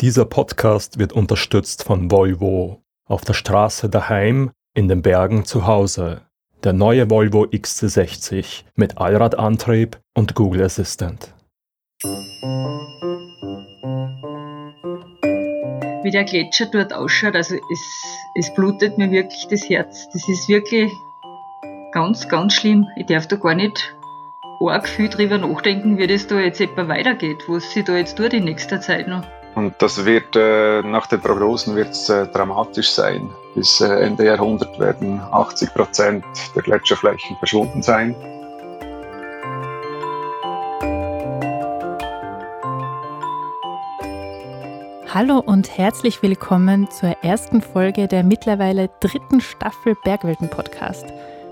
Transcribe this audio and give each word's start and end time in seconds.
Dieser 0.00 0.26
Podcast 0.26 1.00
wird 1.00 1.12
unterstützt 1.12 1.82
von 1.82 2.08
Volvo. 2.08 2.80
Auf 3.08 3.24
der 3.24 3.34
Straße 3.34 3.88
daheim, 3.88 4.52
in 4.72 4.86
den 4.86 5.02
Bergen 5.02 5.44
zu 5.44 5.66
Hause. 5.66 6.20
Der 6.62 6.72
neue 6.72 7.10
Volvo 7.10 7.46
XC60 7.46 8.62
mit 8.76 8.98
Allradantrieb 8.98 9.98
und 10.14 10.36
Google 10.36 10.62
Assistant. 10.62 11.34
Wie 16.04 16.10
der 16.12 16.22
Gletscher 16.22 16.66
dort 16.66 16.94
ausschaut, 16.94 17.34
also 17.34 17.56
es, 17.56 17.80
es 18.36 18.54
blutet 18.54 18.98
mir 18.98 19.10
wirklich 19.10 19.48
das 19.50 19.68
Herz. 19.68 20.08
Das 20.12 20.28
ist 20.28 20.48
wirklich 20.48 20.92
ganz, 21.90 22.28
ganz 22.28 22.54
schlimm. 22.54 22.86
Ich 22.94 23.06
darf 23.06 23.26
da 23.26 23.34
gar 23.34 23.56
nicht 23.56 23.96
arg 24.60 24.88
viel 24.88 25.08
drüber 25.08 25.38
nachdenken, 25.38 25.98
wie 25.98 26.06
das 26.06 26.28
da 26.28 26.38
jetzt 26.38 26.60
etwa 26.60 26.86
weitergeht, 26.86 27.48
was 27.48 27.72
sich 27.72 27.84
da 27.84 27.96
jetzt 27.96 28.16
tut 28.16 28.32
in 28.32 28.44
nächster 28.44 28.80
Zeit 28.80 29.08
noch. 29.08 29.26
Und 29.58 29.74
das 29.78 30.04
wird 30.04 30.36
äh, 30.36 30.82
nach 30.82 31.08
den 31.08 31.20
Prognosen 31.20 31.74
wird's, 31.74 32.08
äh, 32.08 32.28
dramatisch 32.28 32.92
sein. 32.92 33.28
Bis 33.56 33.80
äh, 33.80 33.88
Ende 33.88 34.24
Jahrhundert 34.24 34.78
werden 34.78 35.20
80 35.32 35.74
Prozent 35.74 36.24
der 36.54 36.62
Gletscherflächen 36.62 37.36
verschwunden 37.38 37.82
sein. 37.82 38.14
Hallo 45.12 45.40
und 45.44 45.76
herzlich 45.76 46.22
willkommen 46.22 46.88
zur 46.92 47.16
ersten 47.24 47.60
Folge 47.60 48.06
der 48.06 48.22
mittlerweile 48.22 48.88
dritten 49.00 49.40
Staffel 49.40 49.96
Bergwelten 50.04 50.48
Podcast. 50.50 51.06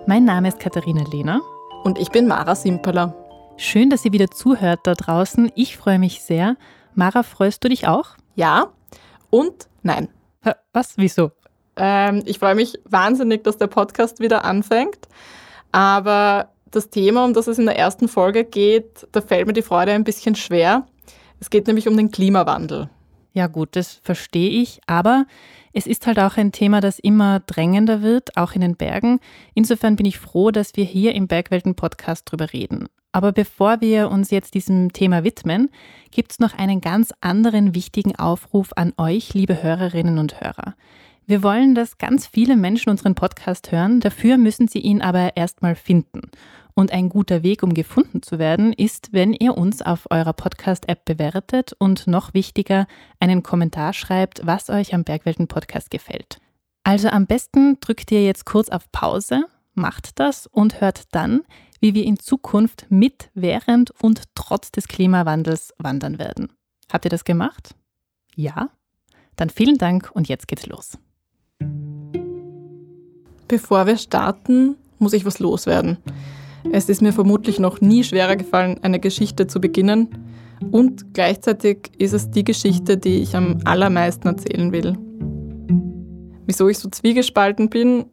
Mein 0.06 0.24
Name 0.24 0.46
ist 0.46 0.60
Katharina 0.60 1.02
Lehner. 1.10 1.40
Und 1.82 1.98
ich 1.98 2.10
bin 2.10 2.28
Mara 2.28 2.54
Simperler. 2.54 3.16
Schön, 3.56 3.90
dass 3.90 4.04
ihr 4.04 4.12
wieder 4.12 4.30
zuhört 4.30 4.78
da 4.84 4.94
draußen. 4.94 5.50
Ich 5.56 5.76
freue 5.76 5.98
mich 5.98 6.22
sehr 6.22 6.54
Mara, 6.96 7.22
freust 7.22 7.62
du 7.62 7.68
dich 7.68 7.86
auch? 7.86 8.16
Ja 8.36 8.72
und 9.28 9.68
nein. 9.82 10.08
Was? 10.72 10.94
Wieso? 10.96 11.30
Ähm, 11.76 12.22
ich 12.24 12.38
freue 12.38 12.54
mich 12.54 12.78
wahnsinnig, 12.84 13.44
dass 13.44 13.58
der 13.58 13.66
Podcast 13.66 14.18
wieder 14.20 14.46
anfängt. 14.46 15.06
Aber 15.72 16.48
das 16.70 16.88
Thema, 16.88 17.26
um 17.26 17.34
das 17.34 17.48
es 17.48 17.58
in 17.58 17.66
der 17.66 17.78
ersten 17.78 18.08
Folge 18.08 18.44
geht, 18.44 19.06
da 19.12 19.20
fällt 19.20 19.46
mir 19.46 19.52
die 19.52 19.62
Freude 19.62 19.92
ein 19.92 20.04
bisschen 20.04 20.36
schwer. 20.36 20.86
Es 21.38 21.50
geht 21.50 21.66
nämlich 21.66 21.86
um 21.86 21.98
den 21.98 22.10
Klimawandel. 22.10 22.88
Ja 23.34 23.46
gut, 23.46 23.76
das 23.76 24.00
verstehe 24.02 24.62
ich, 24.62 24.80
aber 24.86 25.26
es 25.76 25.86
ist 25.86 26.06
halt 26.06 26.18
auch 26.18 26.38
ein 26.38 26.52
Thema, 26.52 26.80
das 26.80 26.98
immer 26.98 27.40
drängender 27.40 28.00
wird, 28.00 28.38
auch 28.38 28.52
in 28.52 28.62
den 28.62 28.76
Bergen. 28.76 29.20
Insofern 29.52 29.94
bin 29.94 30.06
ich 30.06 30.18
froh, 30.18 30.50
dass 30.50 30.74
wir 30.74 30.84
hier 30.86 31.14
im 31.14 31.26
Bergwelten-Podcast 31.26 32.22
drüber 32.24 32.54
reden. 32.54 32.88
Aber 33.12 33.32
bevor 33.32 33.82
wir 33.82 34.10
uns 34.10 34.30
jetzt 34.30 34.54
diesem 34.54 34.94
Thema 34.94 35.22
widmen, 35.22 35.68
gibt 36.10 36.32
es 36.32 36.38
noch 36.38 36.54
einen 36.54 36.80
ganz 36.80 37.12
anderen 37.20 37.74
wichtigen 37.74 38.16
Aufruf 38.16 38.70
an 38.74 38.94
euch, 38.96 39.34
liebe 39.34 39.62
Hörerinnen 39.62 40.16
und 40.16 40.40
Hörer. 40.40 40.76
Wir 41.26 41.42
wollen, 41.42 41.74
dass 41.74 41.98
ganz 41.98 42.26
viele 42.26 42.56
Menschen 42.56 42.88
unseren 42.88 43.14
Podcast 43.14 43.70
hören, 43.70 44.00
dafür 44.00 44.38
müssen 44.38 44.68
sie 44.68 44.78
ihn 44.78 45.02
aber 45.02 45.36
erstmal 45.36 45.74
finden. 45.74 46.30
Und 46.78 46.92
ein 46.92 47.08
guter 47.08 47.42
Weg, 47.42 47.62
um 47.62 47.72
gefunden 47.72 48.20
zu 48.20 48.38
werden, 48.38 48.74
ist, 48.74 49.14
wenn 49.14 49.32
ihr 49.32 49.56
uns 49.56 49.80
auf 49.80 50.10
eurer 50.10 50.34
Podcast-App 50.34 51.06
bewertet 51.06 51.72
und 51.78 52.06
noch 52.06 52.34
wichtiger, 52.34 52.86
einen 53.18 53.42
Kommentar 53.42 53.94
schreibt, 53.94 54.46
was 54.46 54.68
euch 54.68 54.92
am 54.92 55.02
Bergwelten-Podcast 55.02 55.90
gefällt. 55.90 56.36
Also 56.84 57.08
am 57.08 57.26
besten 57.26 57.80
drückt 57.80 58.12
ihr 58.12 58.22
jetzt 58.22 58.44
kurz 58.44 58.68
auf 58.68 58.92
Pause, 58.92 59.46
macht 59.72 60.20
das 60.20 60.46
und 60.46 60.82
hört 60.82 61.04
dann, 61.12 61.44
wie 61.80 61.94
wir 61.94 62.04
in 62.04 62.18
Zukunft 62.18 62.84
mit, 62.90 63.30
während 63.32 63.90
und 64.02 64.24
trotz 64.34 64.70
des 64.70 64.86
Klimawandels 64.86 65.72
wandern 65.78 66.18
werden. 66.18 66.52
Habt 66.92 67.06
ihr 67.06 67.10
das 67.10 67.24
gemacht? 67.24 67.74
Ja? 68.34 68.68
Dann 69.36 69.48
vielen 69.48 69.78
Dank 69.78 70.10
und 70.12 70.28
jetzt 70.28 70.46
geht's 70.46 70.66
los. 70.66 70.98
Bevor 73.48 73.86
wir 73.86 73.96
starten, 73.96 74.76
muss 74.98 75.14
ich 75.14 75.24
was 75.24 75.38
loswerden. 75.38 75.96
Es 76.72 76.88
ist 76.88 77.02
mir 77.02 77.12
vermutlich 77.12 77.58
noch 77.58 77.80
nie 77.80 78.04
schwerer 78.04 78.36
gefallen, 78.36 78.78
eine 78.82 79.00
Geschichte 79.00 79.46
zu 79.46 79.60
beginnen. 79.60 80.08
Und 80.70 81.14
gleichzeitig 81.14 81.90
ist 81.98 82.12
es 82.12 82.30
die 82.30 82.44
Geschichte, 82.44 82.96
die 82.96 83.18
ich 83.18 83.36
am 83.36 83.58
allermeisten 83.64 84.28
erzählen 84.28 84.72
will. 84.72 84.96
Wieso 86.46 86.68
ich 86.68 86.78
so 86.78 86.88
zwiegespalten 86.88 87.68
bin? 87.68 88.06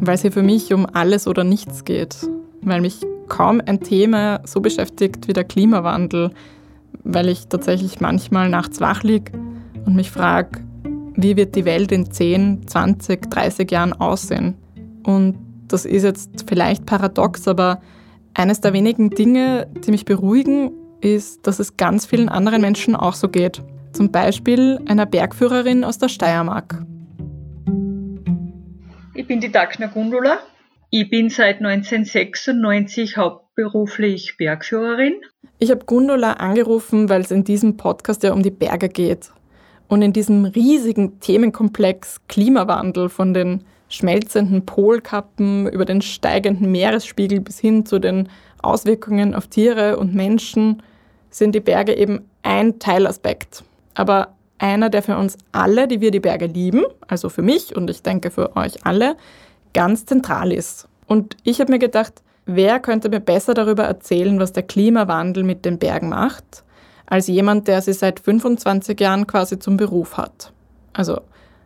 Weil 0.00 0.14
es 0.14 0.22
hier 0.22 0.32
für 0.32 0.42
mich 0.42 0.72
um 0.72 0.86
alles 0.86 1.26
oder 1.26 1.44
nichts 1.44 1.84
geht 1.84 2.16
weil 2.62 2.80
mich 2.80 3.00
kaum 3.28 3.60
ein 3.64 3.80
Thema 3.80 4.40
so 4.44 4.60
beschäftigt 4.60 5.28
wie 5.28 5.32
der 5.32 5.44
Klimawandel, 5.44 6.30
weil 7.04 7.28
ich 7.28 7.48
tatsächlich 7.48 8.00
manchmal 8.00 8.48
nachts 8.48 8.80
wach 8.80 9.02
liege 9.02 9.32
und 9.84 9.94
mich 9.94 10.10
frage, 10.10 10.60
wie 11.14 11.36
wird 11.36 11.56
die 11.56 11.64
Welt 11.64 11.92
in 11.92 12.10
10, 12.10 12.66
20, 12.66 13.30
30 13.30 13.70
Jahren 13.70 13.92
aussehen? 13.92 14.54
Und 15.04 15.36
das 15.68 15.84
ist 15.84 16.02
jetzt 16.02 16.44
vielleicht 16.48 16.86
paradox, 16.86 17.46
aber 17.46 17.80
eines 18.34 18.60
der 18.60 18.72
wenigen 18.72 19.10
Dinge, 19.10 19.68
die 19.84 19.90
mich 19.90 20.04
beruhigen, 20.04 20.72
ist, 21.00 21.46
dass 21.46 21.58
es 21.58 21.76
ganz 21.76 22.06
vielen 22.06 22.28
anderen 22.28 22.60
Menschen 22.60 22.96
auch 22.96 23.14
so 23.14 23.28
geht. 23.28 23.62
Zum 23.92 24.10
Beispiel 24.10 24.80
einer 24.86 25.06
Bergführerin 25.06 25.84
aus 25.84 25.98
der 25.98 26.08
Steiermark. 26.08 26.82
Ich 29.14 29.26
bin 29.26 29.40
die 29.40 29.50
Dagner 29.50 29.88
Gundula, 29.88 30.38
ich 30.90 31.10
bin 31.10 31.28
seit 31.28 31.56
1996 31.56 33.18
hauptberuflich 33.18 34.36
Bergführerin. 34.38 35.16
Ich 35.58 35.70
habe 35.70 35.84
Gundula 35.84 36.34
angerufen, 36.34 37.10
weil 37.10 37.20
es 37.20 37.30
in 37.30 37.44
diesem 37.44 37.76
Podcast 37.76 38.22
ja 38.22 38.32
um 38.32 38.42
die 38.42 38.50
Berge 38.50 38.88
geht. 38.88 39.30
Und 39.88 40.00
in 40.00 40.14
diesem 40.14 40.46
riesigen 40.46 41.20
Themenkomplex 41.20 42.22
Klimawandel 42.28 43.08
von 43.10 43.34
den 43.34 43.64
schmelzenden 43.88 44.66
Polkappen 44.66 45.68
über 45.68 45.84
den 45.84 46.02
steigenden 46.02 46.70
Meeresspiegel 46.70 47.40
bis 47.40 47.58
hin 47.58 47.86
zu 47.86 47.98
den 47.98 48.28
Auswirkungen 48.62 49.34
auf 49.34 49.46
Tiere 49.46 49.96
und 49.96 50.14
Menschen 50.14 50.82
sind 51.30 51.54
die 51.54 51.60
Berge 51.60 51.96
eben 51.96 52.28
ein 52.42 52.78
Teilaspekt. 52.78 53.64
Aber 53.94 54.34
einer, 54.58 54.90
der 54.90 55.02
für 55.02 55.16
uns 55.16 55.38
alle, 55.52 55.88
die 55.88 56.00
wir 56.00 56.10
die 56.10 56.20
Berge 56.20 56.46
lieben, 56.46 56.84
also 57.06 57.28
für 57.28 57.42
mich 57.42 57.76
und 57.76 57.88
ich 57.90 58.02
denke 58.02 58.30
für 58.30 58.56
euch 58.56 58.84
alle, 58.84 59.16
ganz 59.72 60.06
zentral 60.06 60.52
ist. 60.52 60.88
Und 61.06 61.36
ich 61.44 61.60
habe 61.60 61.72
mir 61.72 61.78
gedacht, 61.78 62.22
wer 62.46 62.80
könnte 62.80 63.08
mir 63.08 63.20
besser 63.20 63.54
darüber 63.54 63.84
erzählen, 63.84 64.40
was 64.40 64.52
der 64.52 64.64
Klimawandel 64.64 65.44
mit 65.44 65.64
den 65.64 65.78
Bergen 65.78 66.08
macht, 66.08 66.64
als 67.06 67.28
jemand, 67.28 67.68
der 67.68 67.80
sie 67.80 67.92
seit 67.92 68.20
25 68.20 68.98
Jahren 69.00 69.26
quasi 69.26 69.58
zum 69.58 69.76
Beruf 69.76 70.16
hat. 70.16 70.52
Also 70.92 71.20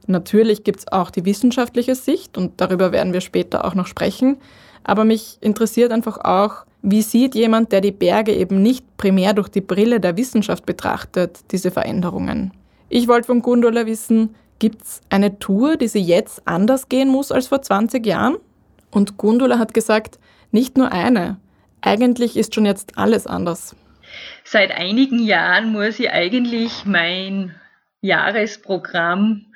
natürlich 0.06 0.64
gibt 0.64 0.80
es 0.80 0.92
auch 0.92 1.10
die 1.10 1.24
wissenschaftliche 1.24 1.94
Sicht 1.94 2.36
und 2.38 2.60
darüber 2.60 2.92
werden 2.92 3.12
wir 3.12 3.20
später 3.20 3.64
auch 3.64 3.74
noch 3.74 3.86
sprechen, 3.86 4.38
aber 4.84 5.04
mich 5.04 5.38
interessiert 5.40 5.92
einfach 5.92 6.18
auch, 6.18 6.66
wie 6.82 7.02
sieht 7.02 7.34
jemand, 7.34 7.70
der 7.70 7.80
die 7.80 7.92
Berge 7.92 8.34
eben 8.34 8.60
nicht 8.60 8.96
primär 8.96 9.34
durch 9.34 9.48
die 9.48 9.60
Brille 9.60 10.00
der 10.00 10.16
Wissenschaft 10.16 10.66
betrachtet, 10.66 11.40
diese 11.52 11.70
Veränderungen? 11.70 12.52
Ich 12.88 13.06
wollte 13.06 13.28
von 13.28 13.40
Gundula 13.40 13.86
wissen, 13.86 14.34
Gibt 14.62 14.84
es 14.84 15.00
eine 15.10 15.40
Tour, 15.40 15.76
die 15.76 15.88
sie 15.88 15.98
jetzt 15.98 16.46
anders 16.46 16.88
gehen 16.88 17.08
muss 17.08 17.32
als 17.32 17.48
vor 17.48 17.62
20 17.62 18.06
Jahren? 18.06 18.36
Und 18.92 19.16
Gundula 19.16 19.58
hat 19.58 19.74
gesagt, 19.74 20.20
nicht 20.52 20.76
nur 20.78 20.92
eine. 20.92 21.40
Eigentlich 21.80 22.36
ist 22.36 22.54
schon 22.54 22.64
jetzt 22.64 22.96
alles 22.96 23.26
anders. 23.26 23.74
Seit 24.44 24.70
einigen 24.70 25.18
Jahren 25.18 25.72
muss 25.72 25.98
ich 25.98 26.12
eigentlich 26.12 26.84
mein 26.84 27.56
Jahresprogramm 28.02 29.46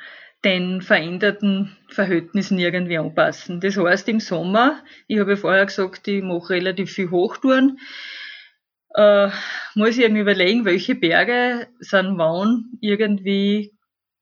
den 0.45 0.83
veränderten 0.83 1.77
Verhältnissen 1.89 2.59
irgendwie 2.59 2.99
anpassen. 2.99 3.61
Das 3.61 3.77
heißt, 3.77 4.09
im 4.09 4.21
Sommer, 4.21 4.83
ich 5.09 5.19
habe 5.19 5.33
ja 5.33 5.37
vorher 5.37 5.67
gesagt, 5.67 6.07
ich 6.09 6.23
mache 6.23 6.51
relativ 6.51 6.93
viel 6.93 7.11
Hochtouren, 7.11 7.79
äh, 8.95 9.29
muss 9.75 9.99
ich 9.99 10.09
mir 10.09 10.23
überlegen, 10.23 10.65
welche 10.65 10.95
Berge 10.95 11.69
sind 11.81 12.17
wann 12.19 12.71
irgendwie 12.81 13.75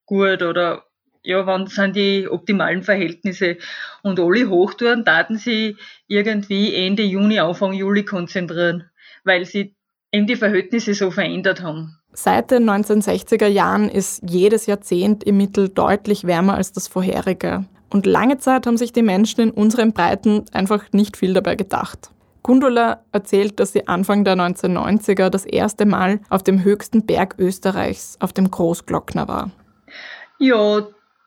gut 0.07 0.43
oder 0.43 0.85
ja, 1.23 1.47
wann 1.47 1.67
sind 1.69 1.97
die 1.97 2.29
optimalen 2.29 2.83
Verhältnisse? 2.83 3.57
Und 4.03 4.21
alle 4.21 4.49
Hochtouren 4.49 5.05
taten 5.05 5.39
sie 5.39 5.77
irgendwie 6.07 6.75
Ende 6.75 7.03
Juni, 7.03 7.39
Anfang 7.39 7.73
Juli 7.73 8.05
konzentrieren, 8.05 8.91
weil 9.25 9.47
sie 9.47 9.75
eben 10.13 10.27
die 10.27 10.37
Verhältnisse 10.37 10.93
so 10.93 11.11
verändert 11.11 11.63
haben. 11.63 11.99
Seit 12.17 12.53
den 12.53 12.71
1960er 12.71 13.49
Jahren 13.49 13.89
ist 13.89 14.23
jedes 14.29 14.67
Jahrzehnt 14.67 15.25
im 15.25 15.37
Mittel 15.37 15.69
deutlich 15.69 16.25
wärmer 16.25 16.55
als 16.55 16.73
das 16.73 16.87
vorherige. 16.87 17.65
Und 17.91 18.07
lange 18.07 18.39
Zeit 18.39 18.67
haben 18.67 18.77
sich 18.77 18.93
die 18.93 19.03
Menschen 19.03 19.41
in 19.41 19.51
unseren 19.51 19.93
Breiten 19.93 20.45
einfach 20.53 20.85
nicht 20.93 21.17
viel 21.17 21.35
dabei 21.35 21.57
gedacht. 21.57 22.11
Gundula 22.45 23.03
erzählt, 23.11 23.59
dass 23.59 23.73
sie 23.73 23.89
Anfang 23.89 24.25
der 24.25 24.37
1990er 24.37 25.29
das 25.29 25.45
erste 25.45 25.87
Mal 25.87 26.21
auf 26.29 26.45
dem 26.45 26.63
höchsten 26.63 27.05
Berg 27.05 27.35
Österreichs, 27.39 28.17
auf 28.21 28.33
dem 28.33 28.49
Großglockner 28.49 29.27
war. 29.27 29.51
Ja, 30.39 30.87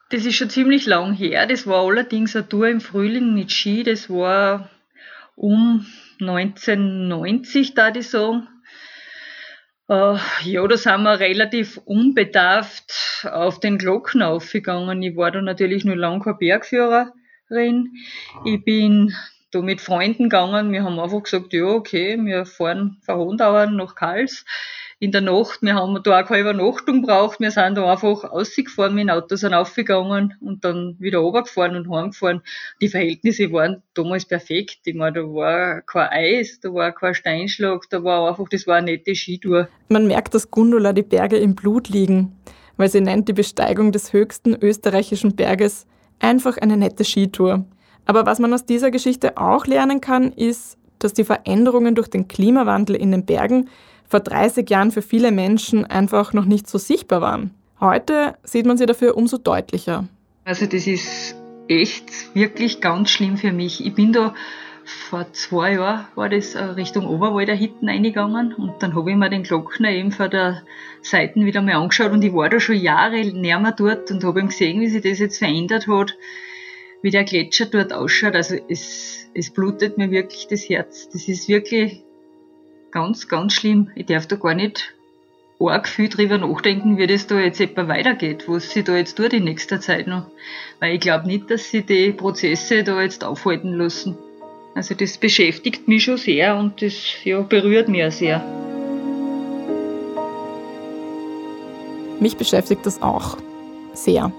das 0.09 0.25
ist 0.25 0.35
schon 0.35 0.49
ziemlich 0.49 0.85
lang 0.85 1.13
her. 1.13 1.47
Das 1.47 1.67
war 1.67 1.85
allerdings 1.85 2.33
eine 2.35 2.47
Tour 2.47 2.69
im 2.69 2.79
Frühling 2.79 3.33
mit 3.33 3.51
Ski. 3.51 3.83
Das 3.83 4.09
war 4.09 4.69
um 5.35 5.85
1990, 6.21 7.73
da 7.73 7.93
ich 7.93 8.09
sagen. 8.09 8.47
Uh, 9.89 10.17
ja, 10.43 10.67
da 10.67 10.75
sind 10.75 11.03
wir 11.03 11.17
relativ 11.21 11.79
unbedarft 11.85 13.25
auf 13.31 13.61
den 13.61 13.77
Glocken 13.77 14.21
aufgegangen. 14.21 15.01
Ich 15.01 15.15
war 15.15 15.31
da 15.31 15.41
natürlich 15.41 15.85
nur 15.85 15.95
lange 15.95 16.19
keine 16.19 16.35
Bergführerin. 16.35 17.93
Ich 18.43 18.65
bin 18.65 19.15
da 19.51 19.61
mit 19.61 19.79
Freunden 19.79 20.23
gegangen. 20.23 20.73
Wir 20.73 20.83
haben 20.83 20.99
einfach 20.99 21.23
gesagt, 21.23 21.53
ja, 21.53 21.63
okay, 21.63 22.17
wir 22.19 22.45
fahren 22.45 22.97
von 23.05 23.15
Hondauern 23.15 23.77
nach 23.77 23.95
Kals 23.95 24.43
in 24.99 25.11
der 25.11 25.21
Nacht. 25.21 25.61
Wir 25.61 25.75
haben 25.75 26.01
da 26.03 26.21
auch 26.21 26.25
keine 26.25 26.41
Übernachtung 26.41 27.03
braucht. 27.03 27.39
Wir 27.39 27.51
sind 27.51 27.75
da 27.75 27.91
einfach 27.91 28.23
ausgefahren 28.23 28.95
mit 28.95 29.03
dem 29.03 29.09
Auto, 29.11 29.35
sind 29.35 29.53
aufgegangen 29.53 30.33
und 30.41 30.65
dann 30.65 30.95
wieder 30.99 31.19
runtergefahren 31.19 31.75
und 31.75 31.89
heimgefahren. 31.89 32.41
Die 32.81 32.87
Verhältnisse 32.87 33.51
waren 33.51 33.83
damals 33.93 34.25
perfekt. 34.25 34.79
Ich 34.85 34.95
meine, 34.95 35.19
da 35.19 35.21
war 35.21 35.81
kein 35.81 36.09
Eis, 36.09 36.59
da 36.61 36.73
war 36.73 36.91
kein 36.91 37.13
Steinschlag, 37.13 37.83
da 37.89 38.03
war 38.03 38.29
einfach, 38.29 38.49
das 38.49 38.65
war 38.65 38.77
eine 38.77 38.91
nette 38.91 39.13
Skitour. 39.13 39.67
Man 39.89 40.07
merkt, 40.07 40.33
dass 40.33 40.49
Gundula 40.49 40.93
die 40.93 41.03
Berge 41.03 41.37
im 41.37 41.53
Blut 41.53 41.89
liegen, 41.89 42.35
weil 42.77 42.89
sie 42.89 43.01
nennt 43.01 43.27
die 43.27 43.33
Besteigung 43.33 43.91
des 43.91 44.13
höchsten 44.13 44.55
österreichischen 44.55 45.35
Berges 45.35 45.85
einfach 46.19 46.57
eine 46.57 46.75
nette 46.75 47.03
Skitour. 47.03 47.65
Aber 48.05 48.25
was 48.25 48.39
man 48.39 48.53
aus 48.53 48.65
dieser 48.65 48.89
Geschichte 48.89 49.37
auch 49.37 49.67
lernen 49.67 50.01
kann, 50.01 50.31
ist, 50.31 50.77
dass 50.97 51.13
die 51.13 51.25
Veränderungen 51.25 51.93
durch 51.93 52.07
den 52.07 52.27
Klimawandel 52.27 52.95
in 52.95 53.11
den 53.11 53.25
Bergen 53.25 53.69
vor 54.07 54.19
30 54.21 54.69
Jahren 54.69 54.91
für 54.91 55.01
viele 55.01 55.31
Menschen 55.31 55.85
einfach 55.85 56.33
noch 56.33 56.45
nicht 56.45 56.67
so 56.67 56.77
sichtbar 56.77 57.21
waren. 57.21 57.51
Heute 57.79 58.35
sieht 58.43 58.65
man 58.65 58.77
sie 58.77 58.85
dafür 58.85 59.15
umso 59.15 59.37
deutlicher. 59.37 60.07
Also 60.45 60.65
das 60.65 60.87
ist 60.87 61.35
echt 61.67 62.33
wirklich 62.33 62.81
ganz 62.81 63.09
schlimm 63.09 63.37
für 63.37 63.51
mich. 63.51 63.85
Ich 63.85 63.93
bin 63.93 64.13
da 64.13 64.33
vor 64.87 65.31
zwei 65.33 65.73
Jahren 65.73 66.05
war 66.15 66.29
das 66.29 66.55
äh, 66.55 66.63
Richtung 66.63 67.07
Oberwalder 67.07 67.53
hinten 67.53 67.89
eingegangen 67.89 68.53
und 68.53 68.81
dann 68.81 68.95
habe 68.95 69.11
ich 69.11 69.17
mir 69.17 69.29
den 69.29 69.43
Glockner 69.43 69.91
eben 69.91 70.13
von 70.13 70.29
der 70.29 70.63
Seite 71.01 71.41
wieder 71.41 71.61
mal 71.61 71.75
angeschaut 71.75 72.13
und 72.13 72.23
ich 72.23 72.33
war 72.33 72.47
da 72.49 72.61
schon 72.61 72.77
Jahre 72.77 73.17
näher 73.25 73.59
mehr 73.59 73.73
dort 73.73 74.09
und 74.11 74.23
habe 74.23 74.45
gesehen, 74.45 74.79
wie 74.79 74.87
sich 74.87 75.03
das 75.03 75.19
jetzt 75.19 75.39
verändert 75.39 75.87
hat, 75.87 76.15
wie 77.01 77.11
der 77.11 77.25
Gletscher 77.25 77.65
dort 77.65 77.91
ausschaut. 77.91 78.35
Also 78.35 78.55
es, 78.69 79.27
es 79.33 79.49
blutet 79.49 79.97
mir 79.97 80.09
wirklich 80.09 80.47
das 80.47 80.61
Herz. 80.69 81.09
Das 81.09 81.27
ist 81.27 81.49
wirklich 81.49 82.05
ganz, 82.91 83.27
ganz 83.27 83.53
schlimm. 83.53 83.91
Ich 83.95 84.05
darf 84.05 84.27
da 84.27 84.35
gar 84.35 84.53
nicht 84.53 84.93
arg 85.59 85.87
viel 85.87 86.09
drüber 86.09 86.37
nachdenken, 86.37 86.97
wie 86.97 87.07
das 87.07 87.27
da 87.27 87.39
jetzt 87.39 87.59
etwa 87.59 87.87
weitergeht, 87.87 88.47
was 88.47 88.69
sie 88.69 88.83
da 88.83 88.95
jetzt 88.95 89.17
tut 89.17 89.33
in 89.33 89.43
nächster 89.43 89.81
Zeit 89.81 90.07
noch. 90.07 90.27
Weil 90.79 90.95
ich 90.95 90.99
glaube 90.99 91.27
nicht, 91.27 91.49
dass 91.49 91.71
sie 91.71 91.81
die 91.81 92.11
Prozesse 92.11 92.83
da 92.83 93.01
jetzt 93.01 93.23
aufhalten 93.23 93.73
lassen. 93.73 94.17
Also 94.75 94.93
das 94.93 95.17
beschäftigt 95.17 95.87
mich 95.87 96.03
schon 96.03 96.17
sehr 96.17 96.55
und 96.55 96.81
das 96.81 96.93
ja, 97.23 97.41
berührt 97.41 97.87
mich 97.89 98.05
auch 98.05 98.11
sehr. 98.11 98.45
Mich 102.19 102.37
beschäftigt 102.37 102.85
das 102.85 103.01
auch 103.01 103.37
sehr. 103.93 104.31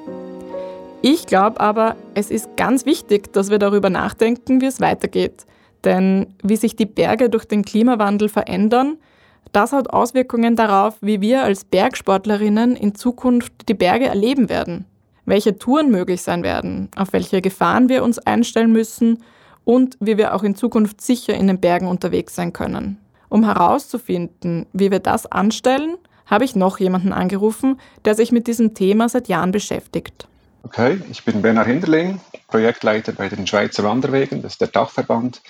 Ich 1.03 1.27
glaube 1.27 1.61
aber, 1.61 1.97
es 2.15 2.31
ist 2.31 2.57
ganz 2.57 2.87
wichtig, 2.87 3.33
dass 3.33 3.51
wir 3.51 3.59
darüber 3.59 3.91
nachdenken, 3.91 4.61
wie 4.61 4.67
es 4.67 4.81
weitergeht. 4.81 5.47
Denn 5.85 6.35
wie 6.43 6.57
sich 6.57 6.77
die 6.77 6.87
Berge 6.87 7.31
durch 7.31 7.45
den 7.45 7.65
Klimawandel 7.65 8.29
verändern, 8.29 8.99
das 9.53 9.73
hat 9.73 9.91
Auswirkungen 9.91 10.57
darauf, 10.57 10.97
wie 11.01 11.21
wir 11.21 11.43
als 11.43 11.65
Bergsportlerinnen 11.65 12.77
in 12.77 12.95
Zukunft 12.95 13.69
die 13.69 13.75
Berge 13.75 14.07
erleben 14.07 14.49
werden, 14.49 14.85
welche 15.25 15.59
Touren 15.59 15.91
möglich 15.91 16.23
sein 16.23 16.43
werden, 16.43 16.91
auf 16.97 17.13
welche 17.13 17.41
Gefahren 17.41 17.89
wir 17.89 18.03
uns 18.03 18.19
einstellen 18.19 18.73
müssen 18.73 19.23
und 19.65 19.97
wie 20.01 20.19
wir 20.19 20.35
auch 20.35 20.43
in 20.43 20.55
Zukunft 20.55 21.01
sicher 21.01 21.35
in 21.35 21.47
den 21.47 21.61
Bergen 21.61 21.87
unterwegs 21.87 22.35
sein 22.35 22.53
können. 22.53 22.99
Um 23.29 23.45
herauszufinden, 23.45 24.67
wie 24.73 24.91
wir 24.91 25.01
das 25.01 25.27
anstellen, 25.27 25.97
habe 26.27 26.45
ich 26.45 26.57
noch 26.57 26.79
jemanden 26.79 27.13
angerufen, 27.13 27.81
der 28.05 28.15
sich 28.15 28.33
mit 28.33 28.47
diesem 28.47 28.75
Thema 28.75 29.09
seit 29.09 29.29
Jahren 29.29 29.53
beschäftigt. 29.53 30.29
Okay, 30.63 31.01
ich 31.11 31.25
bin 31.25 31.41
Bernhard 31.41 31.67
Hinderling, 31.67 32.21
Projektleiter 32.49 33.13
bei 33.13 33.29
den 33.29 33.47
Schweizer 33.47 33.85
Wanderwegen, 33.85 34.43
das 34.43 34.53
ist 34.53 34.61
der 34.61 34.69
Dachverband 34.69 35.41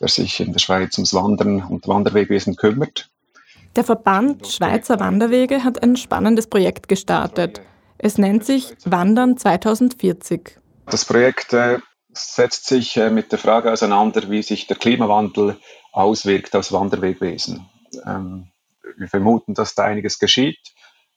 der 0.00 0.08
sich 0.08 0.40
in 0.40 0.52
der 0.52 0.58
Schweiz 0.58 0.96
ums 0.98 1.14
Wandern 1.14 1.62
und 1.62 1.86
Wanderwegwesen 1.86 2.56
kümmert. 2.56 3.10
Der 3.76 3.84
Verband 3.84 4.48
Schweizer 4.48 4.98
Wanderwege 4.98 5.62
hat 5.62 5.82
ein 5.82 5.96
spannendes 5.96 6.48
Projekt 6.48 6.88
gestartet. 6.88 7.60
Es 7.98 8.18
nennt 8.18 8.44
sich 8.44 8.74
Wandern 8.84 9.36
2040. 9.36 10.58
Das 10.86 11.04
Projekt 11.04 11.52
äh, 11.52 11.78
setzt 12.12 12.66
sich 12.66 12.96
äh, 12.96 13.10
mit 13.10 13.30
der 13.30 13.38
Frage 13.38 13.70
auseinander, 13.70 14.28
wie 14.30 14.42
sich 14.42 14.66
der 14.66 14.76
Klimawandel 14.76 15.56
auswirkt 15.92 16.56
aufs 16.56 16.72
Wanderwegwesen. 16.72 17.68
Ähm, 18.06 18.48
wir 18.96 19.08
vermuten, 19.08 19.54
dass 19.54 19.74
da 19.74 19.84
einiges 19.84 20.18
geschieht. 20.18 20.58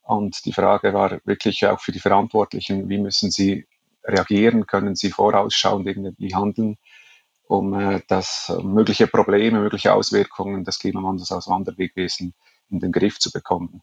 Und 0.02 0.44
die 0.44 0.52
Frage 0.52 0.92
war 0.92 1.18
wirklich 1.24 1.66
auch 1.66 1.80
für 1.80 1.90
die 1.90 1.98
Verantwortlichen, 1.98 2.88
wie 2.88 2.98
müssen 2.98 3.30
sie 3.30 3.66
reagieren, 4.04 4.66
können 4.66 4.94
sie 4.94 5.10
vorausschauend 5.10 5.86
irgendwie 5.86 6.34
handeln 6.34 6.76
um 7.58 7.74
äh, 7.74 8.00
das 8.08 8.52
mögliche 8.62 9.06
Probleme, 9.06 9.60
mögliche 9.60 9.92
Auswirkungen 9.94 10.64
des 10.64 10.78
Klimawandels 10.78 11.32
aus 11.32 11.48
Wanderwegwesen 11.48 12.34
in 12.70 12.80
den 12.80 12.92
Griff 12.92 13.18
zu 13.18 13.30
bekommen. 13.30 13.82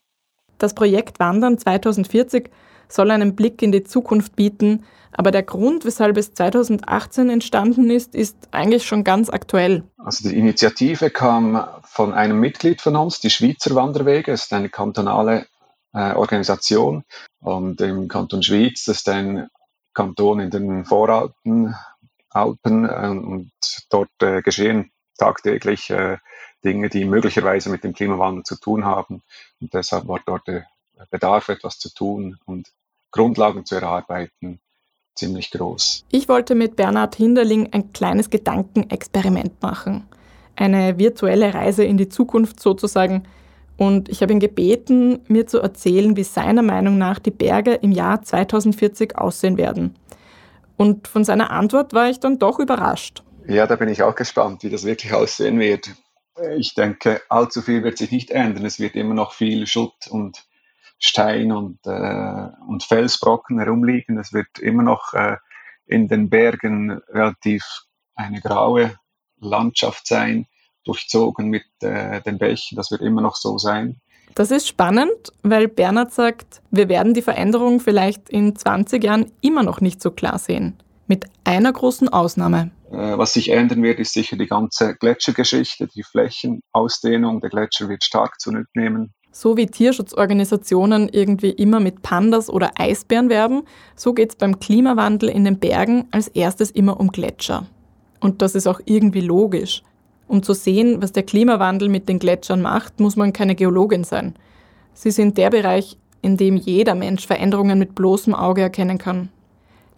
Das 0.57 0.73
Projekt 0.75 1.19
Wandern 1.19 1.57
2040 1.57 2.51
soll 2.87 3.11
einen 3.11 3.35
Blick 3.35 3.61
in 3.61 3.71
die 3.71 3.83
Zukunft 3.83 4.35
bieten, 4.35 4.83
aber 5.11 5.31
der 5.31 5.43
Grund, 5.43 5.85
weshalb 5.85 6.17
es 6.17 6.33
2018 6.33 7.29
entstanden 7.29 7.89
ist, 7.89 8.15
ist 8.15 8.37
eigentlich 8.51 8.85
schon 8.85 9.03
ganz 9.03 9.29
aktuell. 9.29 9.83
Also 9.97 10.29
die 10.29 10.37
Initiative 10.37 11.09
kam 11.09 11.67
von 11.83 12.13
einem 12.13 12.39
Mitglied 12.39 12.81
von 12.81 12.95
uns, 12.95 13.19
die 13.19 13.29
Schweizer 13.29 13.75
Wanderwege, 13.75 14.31
das 14.31 14.43
ist 14.43 14.53
eine 14.53 14.69
kantonale 14.69 15.47
äh, 15.93 16.13
Organisation 16.13 17.03
und 17.41 17.81
im 17.81 18.07
Kanton 18.07 18.43
Schwyz, 18.43 18.85
das 18.85 18.97
ist 18.97 19.09
ein 19.09 19.47
Kanton 19.93 20.39
in 20.39 20.49
den 20.49 20.85
Voralpen 20.85 21.75
Alpen 22.31 22.85
äh, 22.85 23.07
und 23.09 23.51
dort 23.89 24.09
äh, 24.21 24.41
geschehen 24.41 24.91
tagtäglich 25.17 25.89
äh, 25.89 26.17
Dinge, 26.63 26.89
die 26.89 27.05
möglicherweise 27.05 27.69
mit 27.69 27.83
dem 27.83 27.93
Klimawandel 27.93 28.43
zu 28.43 28.59
tun 28.59 28.85
haben. 28.85 29.21
Und 29.59 29.73
deshalb 29.73 30.07
war 30.07 30.19
dort 30.25 30.47
der 30.47 30.65
Bedarf, 31.09 31.49
etwas 31.49 31.79
zu 31.79 31.93
tun 31.93 32.37
und 32.45 32.71
Grundlagen 33.11 33.65
zu 33.65 33.75
erarbeiten, 33.75 34.59
ziemlich 35.15 35.51
groß. 35.51 36.05
Ich 36.09 36.29
wollte 36.29 36.55
mit 36.55 36.75
Bernhard 36.75 37.15
Hinderling 37.15 37.71
ein 37.71 37.91
kleines 37.93 38.29
Gedankenexperiment 38.29 39.61
machen. 39.61 40.07
Eine 40.55 40.97
virtuelle 40.97 41.53
Reise 41.53 41.83
in 41.83 41.97
die 41.97 42.09
Zukunft 42.09 42.59
sozusagen. 42.59 43.23
Und 43.77 44.09
ich 44.09 44.21
habe 44.21 44.31
ihn 44.31 44.39
gebeten, 44.39 45.21
mir 45.27 45.47
zu 45.47 45.59
erzählen, 45.59 46.15
wie 46.15 46.23
seiner 46.23 46.61
Meinung 46.61 46.97
nach 46.97 47.19
die 47.19 47.31
Berge 47.31 47.73
im 47.73 47.91
Jahr 47.91 48.21
2040 48.21 49.17
aussehen 49.17 49.57
werden. 49.57 49.95
Und 50.81 51.07
von 51.07 51.23
seiner 51.23 51.51
Antwort 51.51 51.93
war 51.93 52.09
ich 52.09 52.19
dann 52.19 52.39
doch 52.39 52.57
überrascht. 52.57 53.21
Ja, 53.47 53.67
da 53.67 53.75
bin 53.75 53.87
ich 53.87 54.01
auch 54.01 54.15
gespannt, 54.15 54.63
wie 54.63 54.71
das 54.71 54.83
wirklich 54.83 55.13
aussehen 55.13 55.59
wird. 55.59 55.91
Ich 56.57 56.73
denke, 56.73 57.21
allzu 57.29 57.61
viel 57.61 57.83
wird 57.83 57.99
sich 57.99 58.09
nicht 58.09 58.31
ändern. 58.31 58.65
Es 58.65 58.79
wird 58.79 58.95
immer 58.95 59.13
noch 59.13 59.33
viel 59.33 59.67
Schutt 59.67 60.07
und 60.09 60.43
Stein 60.97 61.51
und, 61.51 61.77
äh, 61.85 62.47
und 62.67 62.81
Felsbrocken 62.81 63.59
herumliegen. 63.59 64.17
Es 64.17 64.33
wird 64.33 64.57
immer 64.57 64.81
noch 64.81 65.13
äh, 65.13 65.37
in 65.85 66.07
den 66.07 66.31
Bergen 66.31 66.99
relativ 67.09 67.63
eine 68.15 68.41
graue 68.41 68.95
Landschaft 69.39 70.07
sein, 70.07 70.47
durchzogen 70.83 71.49
mit 71.49 71.65
äh, 71.83 72.21
den 72.21 72.39
Bächen. 72.39 72.75
Das 72.75 72.89
wird 72.89 73.01
immer 73.01 73.21
noch 73.21 73.35
so 73.35 73.59
sein. 73.59 74.01
Das 74.35 74.51
ist 74.51 74.67
spannend, 74.67 75.11
weil 75.43 75.67
Bernhard 75.67 76.13
sagt, 76.13 76.61
wir 76.71 76.89
werden 76.89 77.13
die 77.13 77.21
Veränderung 77.21 77.79
vielleicht 77.79 78.29
in 78.29 78.55
20 78.55 79.03
Jahren 79.03 79.31
immer 79.41 79.63
noch 79.63 79.81
nicht 79.81 80.01
so 80.01 80.11
klar 80.11 80.39
sehen. 80.39 80.77
Mit 81.07 81.25
einer 81.43 81.73
großen 81.73 82.07
Ausnahme. 82.09 82.71
Äh, 82.91 83.17
was 83.17 83.33
sich 83.33 83.49
ändern 83.49 83.83
wird, 83.83 83.99
ist 83.99 84.13
sicher 84.13 84.37
die 84.37 84.47
ganze 84.47 84.95
Gletschergeschichte, 84.95 85.87
die 85.87 86.03
Flächenausdehnung. 86.03 87.41
Der 87.41 87.49
Gletscher 87.49 87.89
wird 87.89 88.03
stark 88.03 88.39
zunehmen. 88.39 89.13
So 89.33 89.55
wie 89.55 89.65
Tierschutzorganisationen 89.65 91.07
irgendwie 91.09 91.51
immer 91.51 91.79
mit 91.79 92.01
Pandas 92.01 92.49
oder 92.49 92.71
Eisbären 92.77 93.29
werben, 93.29 93.63
so 93.95 94.13
geht 94.13 94.31
es 94.31 94.35
beim 94.35 94.59
Klimawandel 94.59 95.29
in 95.29 95.45
den 95.45 95.57
Bergen 95.57 96.07
als 96.11 96.27
erstes 96.27 96.69
immer 96.71 96.99
um 96.99 97.11
Gletscher. 97.11 97.65
Und 98.19 98.41
das 98.41 98.55
ist 98.55 98.67
auch 98.67 98.81
irgendwie 98.85 99.21
logisch. 99.21 99.83
Um 100.31 100.43
zu 100.43 100.53
sehen, 100.53 101.01
was 101.01 101.11
der 101.11 101.23
Klimawandel 101.23 101.89
mit 101.89 102.07
den 102.07 102.17
Gletschern 102.17 102.61
macht, 102.61 103.01
muss 103.01 103.17
man 103.17 103.33
keine 103.33 103.53
Geologin 103.53 104.05
sein. 104.05 104.33
Sie 104.93 105.11
sind 105.11 105.37
der 105.37 105.49
Bereich, 105.49 105.97
in 106.21 106.37
dem 106.37 106.55
jeder 106.55 106.95
Mensch 106.95 107.27
Veränderungen 107.27 107.77
mit 107.77 107.95
bloßem 107.95 108.33
Auge 108.33 108.61
erkennen 108.61 108.97
kann. 108.97 109.27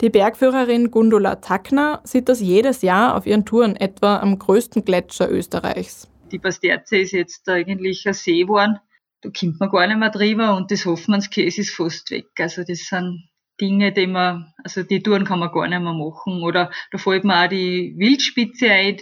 Die 0.02 0.10
Bergführerin 0.10 0.90
Gundula 0.90 1.36
Tackner 1.36 2.02
sieht 2.04 2.30
das 2.30 2.40
jedes 2.42 2.82
Jahr 2.82 3.16
auf 3.16 3.28
ihren 3.28 3.46
Touren 3.46 3.76
etwa 3.76 4.18
am 4.18 4.40
größten 4.40 4.84
Gletscher 4.84 5.30
Österreichs. 5.30 6.10
Die 6.32 6.40
Basterze 6.40 6.98
ist 6.98 7.12
jetzt 7.12 7.48
eigentlich 7.48 8.08
ein 8.08 8.16
See 8.16 8.42
geworden. 8.42 8.80
Da 9.22 9.30
kommt 9.30 9.60
man 9.60 9.70
gar 9.70 9.86
nicht 9.86 10.00
mehr 10.00 10.10
drüber 10.10 10.56
und 10.58 10.72
das 10.72 10.88
Hoffmannskäse 10.88 11.62
ist 11.62 11.76
fast 11.76 12.10
weg. 12.10 12.26
Also 12.40 12.64
das 12.64 12.80
sind 12.80 13.30
Dinge, 13.62 13.92
die 13.92 14.08
man, 14.08 14.52
also 14.64 14.82
die 14.82 15.04
Touren 15.04 15.26
kann 15.26 15.38
man 15.38 15.52
gar 15.52 15.68
nicht 15.68 15.80
mehr 15.80 15.94
machen. 15.94 16.42
Oder 16.42 16.72
da 16.92 16.98
fällt 16.98 17.24
mir 17.24 17.46
auch 17.46 17.50
die 17.50 17.94
Wildspitze 17.98 18.68
ein, 18.68 18.98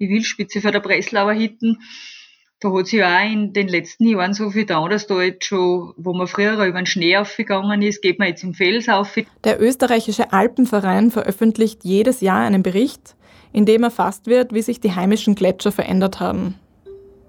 die 0.00 0.08
Wildspitze 0.08 0.60
vor 0.60 0.72
der 0.72 0.80
Breslauer 0.80 1.32
Hitten. 1.32 1.78
da 2.60 2.72
hat 2.72 2.86
sich 2.86 3.04
auch 3.04 3.24
in 3.24 3.52
den 3.52 3.68
letzten 3.68 4.06
Jahren 4.06 4.34
so 4.34 4.50
viel 4.50 4.64
da, 4.64 4.88
dass 4.88 5.06
da 5.06 5.22
jetzt 5.22 5.44
schon, 5.44 5.92
wo 5.96 6.14
man 6.14 6.26
früher 6.26 6.54
über 6.54 6.72
den 6.72 6.86
Schnee 6.86 7.16
aufgegangen 7.16 7.82
ist, 7.82 8.02
geht 8.02 8.18
man 8.18 8.28
jetzt 8.28 8.42
im 8.42 8.54
Fels 8.54 8.88
auf. 8.88 9.16
Der 9.44 9.60
österreichische 9.60 10.32
Alpenverein 10.32 11.10
veröffentlicht 11.10 11.84
jedes 11.84 12.20
Jahr 12.20 12.40
einen 12.40 12.62
Bericht, 12.62 13.16
in 13.52 13.66
dem 13.66 13.82
erfasst 13.82 14.26
wird, 14.26 14.52
wie 14.52 14.62
sich 14.62 14.80
die 14.80 14.92
heimischen 14.92 15.34
Gletscher 15.34 15.72
verändert 15.72 16.20
haben. 16.20 16.54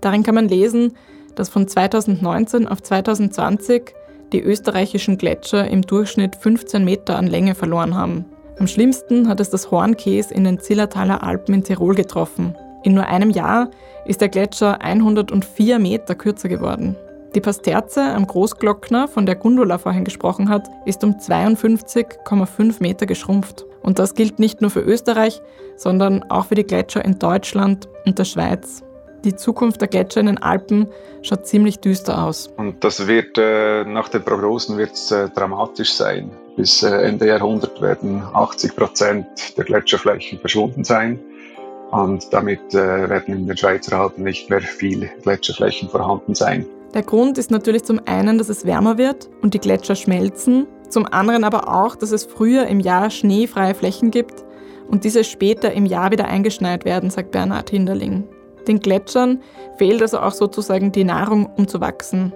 Darin 0.02 0.24
kann 0.24 0.36
man 0.36 0.48
lesen, 0.48 0.94
dass 1.36 1.50
von 1.50 1.68
2019 1.68 2.68
auf 2.68 2.82
2020 2.82 3.94
die 4.32 4.42
österreichischen 4.42 5.18
Gletscher 5.18 5.68
im 5.70 5.82
Durchschnitt 5.82 6.36
15 6.36 6.84
Meter 6.84 7.18
an 7.18 7.28
Länge 7.28 7.56
verloren 7.56 7.96
haben. 7.96 8.26
Am 8.58 8.68
schlimmsten 8.68 9.28
hat 9.28 9.42
es 9.42 9.50
das 9.50 9.70
Hornkäs 9.70 10.32
in 10.32 10.46
den 10.46 10.60
Zillertaler 10.60 11.24
Alpen 11.24 11.56
in 11.56 11.64
Tirol 11.64 11.94
getroffen. 11.94 12.56
In 12.84 12.94
nur 12.94 13.06
einem 13.06 13.30
Jahr 13.30 13.70
ist 14.06 14.22
der 14.22 14.30
Gletscher 14.30 14.82
104 14.82 15.78
Meter 15.78 16.16
kürzer 16.16 16.48
geworden. 16.48 16.96
Die 17.36 17.42
Pasterze 17.42 18.02
am 18.02 18.26
Großglockner, 18.26 19.10
von 19.10 19.26
der 19.26 19.36
Gundula 19.36 19.78
vorhin 19.78 20.06
gesprochen 20.06 20.48
hat, 20.48 20.70
ist 20.86 21.04
um 21.04 21.16
52,5 21.16 22.76
Meter 22.80 23.06
geschrumpft. 23.06 23.66
Und 23.82 24.00
das 24.00 24.14
gilt 24.14 24.40
nicht 24.40 24.62
nur 24.62 24.72
für 24.72 24.80
Österreich, 24.80 25.42
sondern 25.76 26.24
auch 26.30 26.46
für 26.46 26.56
die 26.56 26.64
Gletscher 26.64 27.04
in 27.04 27.20
Deutschland 27.20 27.90
und 28.06 28.18
der 28.18 28.24
Schweiz. 28.24 28.85
Die 29.26 29.36
Zukunft 29.36 29.82
der 29.82 29.88
Gletscher 29.88 30.20
in 30.20 30.28
den 30.28 30.38
Alpen 30.38 30.88
schaut 31.24 31.48
ziemlich 31.48 31.80
düster 31.80 32.24
aus. 32.24 32.48
Und 32.58 32.84
das 32.84 33.08
wird 33.08 33.40
äh, 33.40 33.84
nach 33.84 34.08
den 34.08 34.24
Prognosen 34.24 34.78
wird's, 34.78 35.10
äh, 35.10 35.30
dramatisch 35.30 35.94
sein. 35.94 36.30
Bis 36.56 36.84
äh, 36.84 36.90
Ende 36.90 37.28
Jahrhundert 37.28 37.82
werden 37.82 38.22
80 38.22 38.76
Prozent 38.76 39.26
der 39.58 39.66
Gletscherflächen 39.66 40.40
verschwunden 40.40 40.84
sein. 40.84 41.20
Und 41.90 42.32
damit 42.32 42.76
äh, 42.76 43.10
werden 43.10 43.34
in 43.34 43.48
den 43.48 43.58
Schweizer 43.58 44.00
Alpen 44.00 44.24
nicht 44.24 44.48
mehr 44.52 44.62
viele 44.62 45.10
Gletscherflächen 45.24 45.90
vorhanden 45.90 46.36
sein. 46.36 46.68
Der 46.94 47.02
Grund 47.02 47.40
ist 47.40 47.50
natürlich 47.50 47.84
zum 47.84 48.00
einen, 48.06 48.38
dass 48.38 48.50
es 48.50 48.64
wärmer 48.64 49.00
wird 49.00 49.28
und 49.42 49.56
die 49.56 49.60
Gletscher 49.60 49.96
schmelzen, 49.96 50.68
zum 50.88 51.08
anderen 51.08 51.44
aber 51.44 51.68
auch, 51.68 51.96
dass 51.96 52.12
es 52.12 52.26
früher 52.26 52.68
im 52.68 52.80
Jahr 52.80 53.10
schneefreie 53.10 53.74
Flächen 53.74 54.12
gibt 54.12 54.46
und 54.88 55.04
diese 55.04 55.24
später 55.24 55.74
im 55.74 55.88
Jahr 55.88 56.12
wieder 56.12 56.28
eingeschneit 56.28 56.86
werden, 56.86 57.10
sagt 57.10 57.32
Bernhard 57.32 57.72
Hinderling. 57.72 58.26
Den 58.68 58.80
Gletschern 58.80 59.42
fehlt 59.78 60.02
also 60.02 60.20
auch 60.20 60.32
sozusagen 60.32 60.92
die 60.92 61.04
Nahrung, 61.04 61.50
um 61.58 61.68
zu 61.68 61.82
wachsen. 61.82 62.34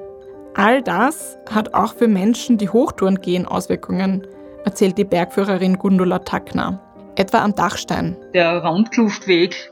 All 0.55 0.81
das 0.81 1.37
hat 1.49 1.73
auch 1.73 1.93
für 1.93 2.07
Menschen, 2.07 2.57
die 2.57 2.69
Hochtouren 2.69 3.21
gehen, 3.21 3.45
Auswirkungen, 3.45 4.27
erzählt 4.65 4.97
die 4.97 5.05
Bergführerin 5.05 5.77
Gundula 5.77 6.19
Tackner 6.19 6.81
etwa 7.19 7.43
am 7.43 7.53
Dachstein. 7.53 8.15
Der 8.33 8.63
Randkluftweg 8.63 9.71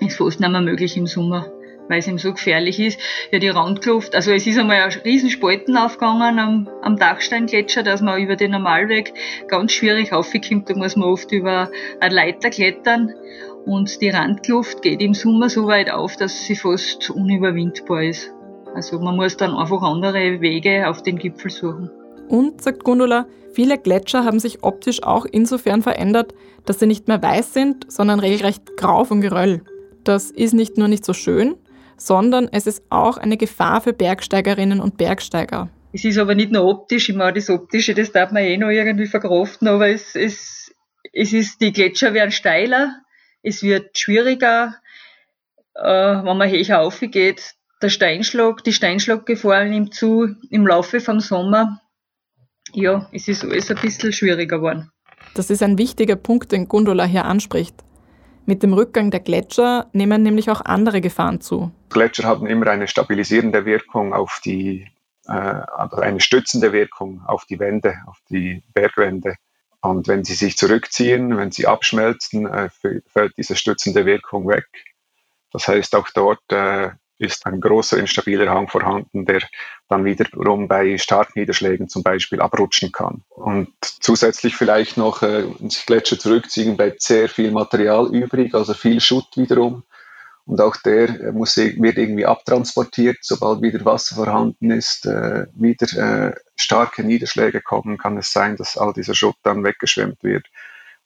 ist 0.00 0.16
fast 0.16 0.40
nicht 0.40 0.50
mehr 0.50 0.60
möglich 0.62 0.96
im 0.96 1.06
Sommer, 1.06 1.46
weil 1.88 1.98
es 1.98 2.06
ihm 2.06 2.18
so 2.18 2.32
gefährlich 2.32 2.80
ist. 2.80 2.98
Ja, 3.30 3.38
die 3.38 3.50
Randkluft, 3.50 4.14
also 4.14 4.32
es 4.32 4.46
ist 4.46 4.58
einmal 4.58 4.80
ein 4.80 4.92
riesen 5.04 5.30
Spalten 5.30 5.76
aufgegangen 5.76 6.38
am, 6.38 6.68
am 6.82 6.96
Dachsteingletscher, 6.96 7.82
dass 7.82 8.00
man 8.00 8.20
über 8.20 8.36
den 8.36 8.52
Normalweg 8.52 9.12
ganz 9.46 9.72
schwierig 9.72 10.12
raufkommt. 10.12 10.70
Da 10.70 10.74
muss 10.74 10.96
man 10.96 11.08
oft 11.08 11.30
über 11.32 11.70
eine 12.00 12.14
Leiter 12.14 12.48
klettern. 12.50 13.12
Und 13.66 14.00
die 14.00 14.10
Randkluft 14.10 14.82
geht 14.82 15.00
im 15.00 15.14
Sommer 15.14 15.48
so 15.48 15.66
weit 15.66 15.90
auf, 15.90 16.16
dass 16.16 16.44
sie 16.44 16.56
fast 16.56 17.10
unüberwindbar 17.10 18.02
ist. 18.04 18.30
Also 18.74 18.98
man 18.98 19.16
muss 19.16 19.36
dann 19.36 19.54
einfach 19.54 19.82
andere 19.82 20.40
Wege 20.40 20.88
auf 20.88 21.02
den 21.02 21.16
Gipfel 21.16 21.50
suchen. 21.50 21.90
Und, 22.28 22.62
sagt 22.62 22.84
Gundula, 22.84 23.26
viele 23.52 23.78
Gletscher 23.78 24.24
haben 24.24 24.40
sich 24.40 24.62
optisch 24.62 25.02
auch 25.02 25.24
insofern 25.24 25.82
verändert, 25.82 26.34
dass 26.66 26.80
sie 26.80 26.86
nicht 26.86 27.08
mehr 27.08 27.22
weiß 27.22 27.52
sind, 27.54 27.90
sondern 27.90 28.20
regelrecht 28.20 28.76
grau 28.76 29.04
von 29.04 29.20
Geröll. 29.20 29.62
Das 30.04 30.30
ist 30.30 30.54
nicht 30.54 30.76
nur 30.76 30.88
nicht 30.88 31.04
so 31.04 31.12
schön, 31.12 31.56
sondern 31.96 32.48
es 32.50 32.66
ist 32.66 32.82
auch 32.90 33.16
eine 33.16 33.36
Gefahr 33.36 33.80
für 33.80 33.92
Bergsteigerinnen 33.92 34.80
und 34.80 34.96
Bergsteiger. 34.96 35.70
Es 35.92 36.04
ist 36.04 36.18
aber 36.18 36.34
nicht 36.34 36.50
nur 36.50 36.64
optisch, 36.64 37.08
ich 37.08 37.14
meine, 37.14 37.34
das 37.34 37.48
Optische, 37.48 37.94
das 37.94 38.10
darf 38.10 38.32
man 38.32 38.42
eh 38.42 38.56
noch 38.56 38.70
irgendwie 38.70 39.06
verkraften, 39.06 39.68
aber 39.68 39.88
es, 39.88 40.16
es, 40.16 40.74
es 41.12 41.32
ist, 41.32 41.60
die 41.60 41.72
Gletscher 41.72 42.12
werden 42.14 42.32
steiler, 42.32 42.96
es 43.44 43.62
wird 43.62 43.96
schwieriger, 43.96 44.74
äh, 45.74 45.82
wenn 45.82 46.36
man 46.36 46.50
höher 46.50 46.80
aufgeht. 46.80 47.54
Der 47.80 47.88
Steinschlag, 47.90 48.64
die 48.64 48.72
Steinschlaggefahr 48.72 49.64
nimmt 49.66 49.94
zu 49.94 50.34
im 50.50 50.66
Laufe 50.66 51.00
vom 51.00 51.20
Sommer 51.20 51.80
ja, 52.74 53.08
es 53.12 53.28
ist 53.28 53.44
alles 53.44 53.70
ein 53.70 53.76
bisschen 53.80 54.12
schwieriger 54.12 54.56
geworden. 54.56 54.90
Das 55.34 55.50
ist 55.50 55.62
ein 55.62 55.78
wichtiger 55.78 56.16
Punkt, 56.16 56.52
den 56.52 56.68
Gundula 56.68 57.04
hier 57.04 57.24
anspricht. 57.24 57.74
Mit 58.46 58.62
dem 58.62 58.72
Rückgang 58.72 59.10
der 59.10 59.20
Gletscher 59.20 59.86
nehmen 59.92 60.22
nämlich 60.22 60.50
auch 60.50 60.60
andere 60.60 61.00
Gefahren 61.00 61.40
zu. 61.40 61.72
Gletscher 61.90 62.24
haben 62.24 62.46
immer 62.46 62.66
eine 62.68 62.88
stabilisierende 62.88 63.64
Wirkung 63.64 64.12
auf 64.12 64.40
die, 64.44 64.86
äh, 65.26 65.32
also 65.32 65.96
eine 65.96 66.20
stützende 66.20 66.72
Wirkung 66.72 67.22
auf 67.26 67.46
die 67.46 67.58
Wände, 67.58 67.94
auf 68.06 68.18
die 68.28 68.62
Bergwände. 68.74 69.36
Und 69.84 70.08
wenn 70.08 70.24
sie 70.24 70.32
sich 70.32 70.56
zurückziehen, 70.56 71.36
wenn 71.36 71.52
sie 71.52 71.66
abschmelzen, 71.66 72.46
äh, 72.46 72.70
fällt 73.06 73.36
diese 73.36 73.54
stützende 73.54 74.06
Wirkung 74.06 74.48
weg. 74.48 74.66
Das 75.52 75.68
heißt, 75.68 75.94
auch 75.94 76.08
dort 76.14 76.40
äh, 76.50 76.88
ist 77.18 77.44
ein 77.44 77.60
großer 77.60 77.98
instabiler 77.98 78.50
Hang 78.50 78.68
vorhanden, 78.68 79.26
der 79.26 79.42
dann 79.88 80.06
wiederum 80.06 80.68
bei 80.68 80.96
Starkniederschlägen 80.96 81.90
zum 81.90 82.02
Beispiel 82.02 82.40
abrutschen 82.40 82.92
kann. 82.92 83.24
Und 83.28 83.74
zusätzlich 83.80 84.56
vielleicht 84.56 84.96
noch 84.96 85.22
äh, 85.22 85.44
sich 85.68 85.84
Gletscher 85.84 86.18
zurückziehen, 86.18 86.78
bleibt 86.78 87.02
sehr 87.02 87.28
viel 87.28 87.50
Material 87.50 88.06
übrig, 88.06 88.54
also 88.54 88.72
viel 88.72 89.00
Schutt 89.00 89.36
wiederum. 89.36 89.82
Und 90.46 90.60
auch 90.60 90.76
der 90.76 91.08
äh, 91.08 91.32
muss, 91.32 91.56
wird 91.56 91.96
irgendwie 91.96 92.26
abtransportiert, 92.26 93.18
sobald 93.22 93.62
wieder 93.62 93.84
Wasser 93.84 94.16
vorhanden 94.16 94.70
ist, 94.70 95.06
äh, 95.06 95.46
wieder 95.54 96.28
äh, 96.28 96.34
starke 96.56 97.02
Niederschläge 97.02 97.62
kommen, 97.62 97.96
kann 97.96 98.18
es 98.18 98.32
sein, 98.32 98.56
dass 98.56 98.76
all 98.76 98.92
dieser 98.92 99.14
Schutt 99.14 99.36
dann 99.42 99.64
weggeschwemmt 99.64 100.22
wird 100.22 100.46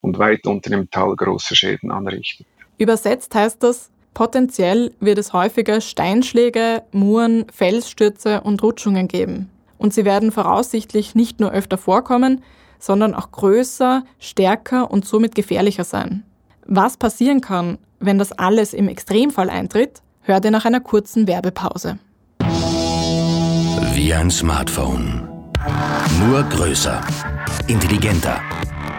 und 0.00 0.18
weit 0.18 0.47
unten 0.47 0.73
im 0.73 0.90
Tal 0.90 1.14
große 1.14 1.54
Schäden 1.54 1.90
anrichtet. 1.90 2.47
Übersetzt 2.78 3.35
heißt 3.35 3.62
das, 3.62 3.90
Potenziell 4.18 4.92
wird 4.99 5.18
es 5.18 5.33
häufiger 5.33 5.80
Steinschläge, 5.80 6.83
Muren, 6.90 7.47
Felsstürze 7.52 8.40
und 8.40 8.61
Rutschungen 8.64 9.07
geben. 9.07 9.49
Und 9.78 9.95
sie 9.95 10.04
werden 10.04 10.33
voraussichtlich 10.33 11.14
nicht 11.14 11.38
nur 11.38 11.52
öfter 11.52 11.78
vorkommen, 11.78 12.42
sondern 12.80 13.14
auch 13.14 13.30
größer, 13.30 14.04
stärker 14.18 14.90
und 14.90 15.04
somit 15.04 15.37
gefährlicher 15.37 15.85
sein. 15.85 16.25
Was 16.71 16.99
passieren 16.99 17.41
kann, 17.41 17.79
wenn 17.99 18.19
das 18.19 18.31
alles 18.33 18.75
im 18.75 18.89
Extremfall 18.89 19.49
eintritt, 19.49 20.03
hört 20.21 20.45
ihr 20.45 20.51
nach 20.51 20.67
einer 20.67 20.81
kurzen 20.81 21.27
Werbepause. 21.27 21.99
Wie 23.95 24.13
ein 24.13 24.31
Smartphone. 24.31 25.27
Nur 26.21 26.43
größer, 26.43 27.01
intelligenter 27.69 28.43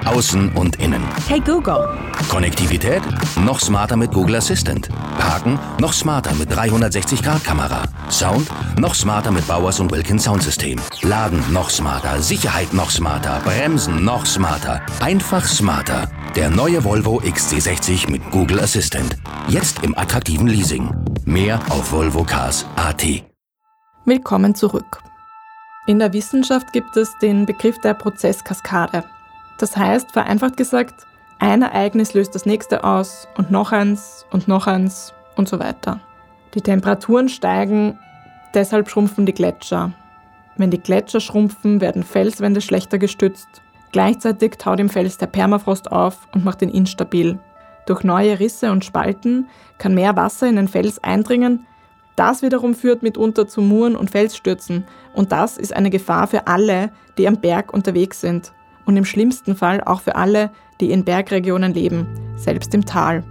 Außen 0.10 0.52
und 0.54 0.78
innen. 0.78 1.04
Hey 1.28 1.40
Google. 1.40 1.88
Konnektivität? 2.30 3.04
Noch 3.46 3.60
smarter 3.60 3.96
mit 3.96 4.12
Google 4.12 4.38
Assistant. 4.38 4.90
Parken? 5.20 5.60
Noch 5.80 5.94
smarter 5.94 6.34
mit 6.34 6.52
360-Grad-Kamera. 6.52 7.84
Sound? 8.10 8.50
Noch 8.80 8.96
smarter 8.96 9.30
mit 9.30 9.48
Bowers 9.48 9.80
und 9.80 9.92
Wilkins 9.92 10.24
Soundsystem. 10.24 10.80
Laden? 11.04 11.44
Noch 11.54 11.70
smarter. 11.70 12.24
Sicherheit? 12.24 12.74
Noch 12.74 12.90
smarter. 12.90 13.40
Bremsen? 13.46 14.04
Noch 14.04 14.26
smarter. 14.26 14.82
Einfach 15.00 15.46
smarter. 15.46 16.10
Der 16.36 16.50
neue 16.50 16.84
Volvo 16.84 17.22
XC60 17.22 18.10
mit 18.10 18.32
Google 18.32 18.62
Assistant. 18.62 19.16
Jetzt 19.48 19.84
im 19.84 19.96
attraktiven 19.96 20.48
Leasing. 20.48 20.90
Mehr 21.26 21.60
auf 21.70 21.92
volvocars.at. 21.92 23.06
Willkommen 24.06 24.56
zurück. 24.56 25.04
In 25.86 26.00
der 26.00 26.14
Wissenschaft 26.14 26.74
gibt 26.74 26.98
es 26.98 27.16
den 27.22 27.46
Begriff 27.46 27.80
der 27.82 27.94
Prozesskaskade. 27.94 29.04
Das 29.60 29.76
heißt, 29.76 30.14
vereinfacht 30.14 30.58
gesagt, 30.58 31.06
ein 31.38 31.62
Ereignis 31.62 32.14
löst 32.14 32.34
das 32.34 32.46
nächste 32.46 32.84
aus 32.84 33.28
und 33.38 33.52
noch 33.52 33.72
eins 33.72 34.26
und 34.32 34.48
noch 34.48 34.68
eins 34.68 35.14
und 35.36 35.48
so 35.48 35.60
weiter. 35.60 36.00
Die 36.54 36.62
Temperaturen 36.62 37.30
steigen, 37.30 38.00
deshalb 38.54 38.90
schrumpfen 38.90 39.26
die 39.26 39.34
Gletscher. 39.34 39.92
Wenn 40.58 40.72
die 40.72 40.82
Gletscher 40.82 41.20
schrumpfen, 41.20 41.82
werden 41.82 42.04
Felswände 42.04 42.62
schlechter 42.62 42.98
gestützt. 42.98 43.48
Gleichzeitig 43.92 44.58
taut 44.58 44.80
im 44.80 44.90
Fels 44.90 45.18
der 45.18 45.28
Permafrost 45.28 45.92
auf 45.92 46.28
und 46.34 46.46
macht 46.46 46.62
ihn 46.62 46.70
instabil. 46.70 47.38
Durch 47.86 48.04
neue 48.04 48.40
Risse 48.40 48.72
und 48.72 48.86
Spalten 48.86 49.48
kann 49.78 49.94
mehr 49.94 50.16
Wasser 50.16 50.48
in 50.48 50.56
den 50.56 50.68
Fels 50.68 51.04
eindringen. 51.04 51.66
Das 52.16 52.42
wiederum 52.42 52.76
führt 52.76 53.04
mitunter 53.04 53.48
zu 53.48 53.62
Muren 53.62 53.96
und 53.96 54.12
Felsstürzen. 54.12 54.86
Und 55.14 55.32
das 55.32 55.58
ist 55.58 55.76
eine 55.76 55.90
Gefahr 55.90 56.28
für 56.28 56.48
alle, 56.48 56.92
die 57.18 57.28
am 57.28 57.38
Berg 57.38 57.74
unterwegs 57.74 58.22
sind 58.22 58.54
und 58.90 58.98
im 58.98 59.06
schlimmsten 59.06 59.56
Fall 59.56 59.82
auch 59.82 60.02
für 60.02 60.16
alle, 60.16 60.50
die 60.82 60.90
in 60.90 61.06
Bergregionen 61.06 61.76
leben, 61.76 62.08
selbst 62.36 62.74
im 62.74 62.86
Tal. 62.86 63.24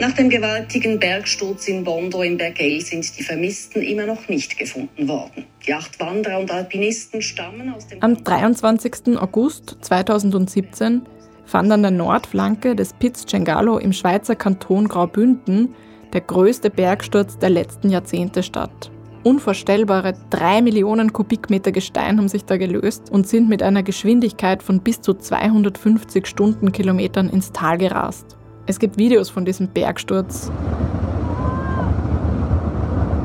Nach 0.00 0.12
dem 0.12 0.30
gewaltigen 0.30 0.98
Bergsturz 0.98 1.68
in 1.68 1.84
Bondo 1.84 2.22
im 2.22 2.38
Bergell 2.38 2.80
sind 2.80 3.18
die 3.18 3.22
Vermissten 3.22 3.82
immer 3.82 4.06
noch 4.06 4.28
nicht 4.28 4.56
gefunden 4.56 5.08
worden. 5.08 5.44
Die 5.66 5.74
acht 5.74 6.00
Wanderer 6.00 6.38
und 6.38 6.50
Alpinisten 6.50 7.20
stammen 7.20 7.72
aus 7.74 7.86
dem... 7.86 8.02
Am 8.02 8.24
23. 8.24 9.18
August 9.18 9.76
2017 9.82 11.02
fand 11.44 11.70
an 11.70 11.82
der 11.82 11.90
Nordflanke 11.90 12.74
des 12.74 12.94
Piz 12.94 13.26
Cengalo 13.26 13.76
im 13.76 13.92
Schweizer 13.92 14.36
Kanton 14.36 14.88
Graubünden 14.88 15.74
der 16.14 16.22
größte 16.22 16.70
Bergsturz 16.70 17.38
der 17.38 17.50
letzten 17.50 17.90
Jahrzehnte 17.90 18.42
statt. 18.42 18.90
Unvorstellbare 19.26 20.12
drei 20.30 20.62
Millionen 20.62 21.12
Kubikmeter 21.12 21.72
Gestein 21.72 22.18
haben 22.18 22.28
sich 22.28 22.44
da 22.44 22.56
gelöst 22.58 23.10
und 23.10 23.26
sind 23.26 23.48
mit 23.48 23.60
einer 23.60 23.82
Geschwindigkeit 23.82 24.62
von 24.62 24.78
bis 24.78 25.00
zu 25.00 25.14
250 25.14 26.24
Stundenkilometern 26.24 27.28
ins 27.28 27.50
Tal 27.50 27.76
gerast. 27.76 28.36
Es 28.66 28.78
gibt 28.78 28.98
Videos 28.98 29.28
von 29.28 29.44
diesem 29.44 29.66
Bergsturz. 29.66 30.52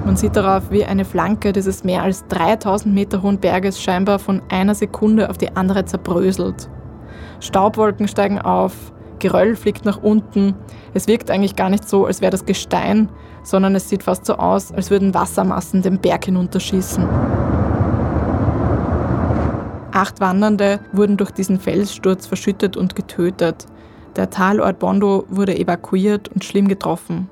Man 0.04 0.16
sieht 0.16 0.36
darauf, 0.36 0.72
wie 0.72 0.86
eine 0.86 1.06
Flanke 1.06 1.52
dieses 1.52 1.84
mehr 1.84 2.02
als 2.02 2.26
3000 2.30 2.96
Meter 2.96 3.22
hohen 3.22 3.38
Berges 3.38 3.80
scheinbar 3.80 4.18
von 4.18 4.42
einer 4.50 4.74
Sekunde 4.74 5.30
auf 5.30 5.38
die 5.38 5.56
andere 5.56 5.86
zerbröselt. 5.86 6.68
Staubwolken 7.40 8.08
steigen 8.08 8.40
auf, 8.40 8.92
Geröll 9.22 9.56
fliegt 9.56 9.86
nach 9.86 10.02
unten. 10.02 10.56
Es 10.96 11.08
wirkt 11.08 11.30
eigentlich 11.30 11.56
gar 11.56 11.70
nicht 11.70 11.88
so, 11.88 12.08
als 12.08 12.22
wäre 12.22 12.32
das 12.32 12.46
Gestein, 12.46 13.08
sondern 13.44 13.76
es 13.76 13.90
sieht 13.90 14.04
fast 14.04 14.26
so 14.26 14.36
aus, 14.36 14.72
als 14.72 14.90
würden 14.90 15.14
Wassermassen 15.14 15.82
den 15.82 16.00
Berg 16.00 16.26
hinunterschießen. 16.26 17.08
Acht 19.92 20.22
Wandernde 20.22 20.80
wurden 20.94 21.18
durch 21.18 21.32
diesen 21.32 21.60
Felssturz 21.60 22.26
verschüttet 22.26 22.78
und 22.78 22.96
getötet. 22.96 23.66
Der 24.16 24.30
Talort 24.30 24.80
Bondo 24.80 25.26
wurde 25.30 25.58
evakuiert 25.58 26.30
und 26.30 26.46
schlimm 26.46 26.68
getroffen. 26.68 27.30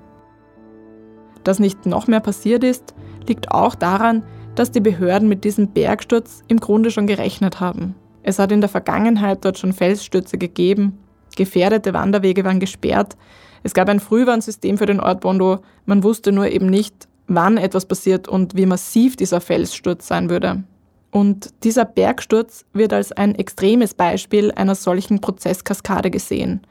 Dass 1.43 1.59
nicht 1.59 1.85
noch 1.85 2.07
mehr 2.07 2.19
passiert 2.19 2.63
ist, 2.63 2.93
liegt 3.27 3.51
auch 3.51 3.75
daran, 3.75 4.23
dass 4.55 4.71
die 4.71 4.81
Behörden 4.81 5.29
mit 5.29 5.45
diesem 5.45 5.69
Bergsturz 5.69 6.43
im 6.47 6.59
Grunde 6.59 6.91
schon 6.91 7.07
gerechnet 7.07 7.61
haben. 7.61 7.95
Es 8.23 8.39
hat 8.39 8.51
in 8.51 8.59
der 8.59 8.69
Vergangenheit 8.69 9.45
dort 9.45 9.57
schon 9.57 9.71
Felsstürze 9.71 10.37
gegeben, 10.37 10.99
gefährdete 11.37 11.93
Wanderwege 11.93 12.43
waren 12.43 12.59
gesperrt, 12.59 13.15
es 13.63 13.73
gab 13.73 13.89
ein 13.89 13.99
Frühwarnsystem 13.99 14.77
für 14.77 14.85
den 14.85 14.99
Ort 14.99 15.21
Bondo, 15.21 15.59
man 15.85 16.03
wusste 16.03 16.31
nur 16.31 16.47
eben 16.47 16.67
nicht, 16.67 17.07
wann 17.27 17.57
etwas 17.57 17.85
passiert 17.85 18.27
und 18.27 18.55
wie 18.55 18.65
massiv 18.65 19.15
dieser 19.15 19.41
Felssturz 19.41 20.07
sein 20.07 20.29
würde. 20.29 20.63
Und 21.11 21.53
dieser 21.63 21.85
Bergsturz 21.85 22.65
wird 22.73 22.93
als 22.93 23.11
ein 23.11 23.35
extremes 23.35 23.93
Beispiel 23.93 24.51
einer 24.51 24.75
solchen 24.75 25.21
Prozesskaskade 25.21 26.11
gesehen, 26.11 26.61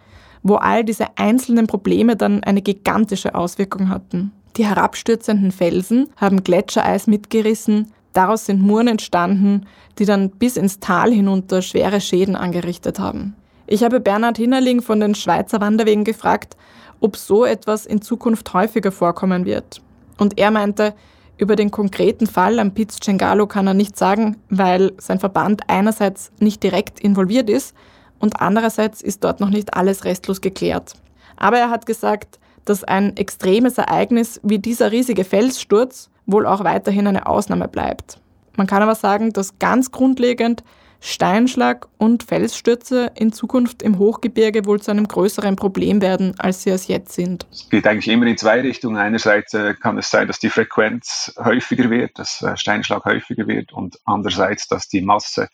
wo 0.43 0.55
all 0.57 0.85
diese 0.85 1.07
einzelnen 1.17 1.67
Probleme 1.67 2.17
dann 2.17 2.45
eine 2.45 2.63
gigantische 2.63 3.35
Auswirkung 3.35 3.89
hatten. 3.89 4.33
Die 4.57 4.65
herabstürzenden 4.65 5.53
Felsen 5.53 6.09
haben 6.17 6.45
Gletschereis 6.45 7.07
mitgerissen, 7.07 7.93
daraus 8.13 8.47
sind 8.47 8.61
Muren 8.61 8.89
entstanden, 8.89 9.67
die 9.99 10.05
dann 10.05 10.31
bis 10.31 10.57
ins 10.57 10.81
Tal 10.81 11.13
hinunter 11.13 11.63
schwere 11.63 12.01
Schäden 12.01 12.37
angerichtet 12.37 12.99
haben. 12.99 13.35
Ich 13.67 13.85
habe 13.85 14.01
Bernhard 14.01 14.39
Hinnerling 14.39 14.81
von 14.83 14.99
den 14.99 15.15
Schweizer 15.15 15.61
Wanderwegen 15.61 16.05
gefragt, 16.05 16.57
ob 17.01 17.17
so 17.17 17.45
etwas 17.45 17.87
in 17.87 18.03
Zukunft 18.03 18.53
häufiger 18.53 18.93
vorkommen 18.93 19.45
wird. 19.45 19.81
Und 20.19 20.39
er 20.39 20.51
meinte, 20.51 20.95
über 21.37 21.55
den 21.55 21.71
konkreten 21.71 22.27
Fall 22.27 22.59
am 22.59 22.75
Piz 22.75 22.99
Cengalo 23.01 23.47
kann 23.47 23.67
er 23.67 23.75
nichts 23.75 23.99
sagen, 23.99 24.37
weil 24.51 24.93
sein 24.99 25.21
Verband 25.21 25.63
einerseits 25.69 26.33
nicht 26.41 26.63
direkt 26.63 26.99
involviert 27.01 27.49
ist 27.49 27.75
und 28.19 28.41
andererseits 28.41 29.03
ist 29.03 29.23
dort 29.23 29.41
noch 29.41 29.51
nicht 29.51 29.75
alles 29.75 30.05
restlos 30.05 30.41
geklärt. 30.41 30.95
Aber 31.37 31.59
er 31.59 31.71
hat 31.71 31.87
gesagt, 31.87 32.41
dass 32.65 32.85
ein 32.85 33.17
extremes 33.17 33.79
Ereignis 33.79 34.41
wie 34.43 34.59
dieser 34.59 34.91
riesige 34.91 35.25
Felssturz 35.25 36.11
wohl 36.27 36.47
auch 36.47 36.65
weiterhin 36.65 37.07
eine 37.07 37.27
Ausnahme 37.27 37.69
bleibt. 37.69 38.21
Man 38.57 38.67
kann 38.67 38.83
aber 38.83 38.97
sagen, 38.97 39.33
dass 39.33 39.59
ganz 39.61 39.93
grundlegend 39.93 40.65
Steinschlag 41.01 41.87
und 41.97 42.25
Felsstürze 42.25 43.13
in 43.15 43.33
Zukunft 43.33 43.83
im 43.83 43.99
Hochgebirge 43.99 44.67
wohl 44.67 44.81
zu 44.81 44.91
einem 44.91 45.07
größeren 45.07 45.57
Problem 45.57 46.03
werden, 46.03 46.35
als 46.39 46.65
sie 46.65 46.71
es 46.71 46.89
jetzt 46.89 47.13
sind. 47.13 47.47
Es 47.53 47.69
geht 47.69 47.87
eigentlich 47.87 48.09
immer 48.09 48.27
in 48.27 48.37
zwei 48.37 48.61
Richtungen. 48.61 48.97
Einerseits 48.97 49.55
äh, 49.55 49.75
kann 49.75 49.97
es 49.99 50.11
sein, 50.11 50.27
dass 50.27 50.39
die 50.39 50.51
Frequenz 50.51 51.33
häufiger 51.39 51.89
wird, 51.91 52.19
dass 52.19 52.43
äh, 52.43 52.57
Steinschlag 52.57 53.05
häufiger 53.05 53.47
wird 53.47 53.73
und 53.73 53.99
andererseits, 54.05 54.67
dass 54.67 54.89
die 54.89 55.03
Masse 55.03 55.49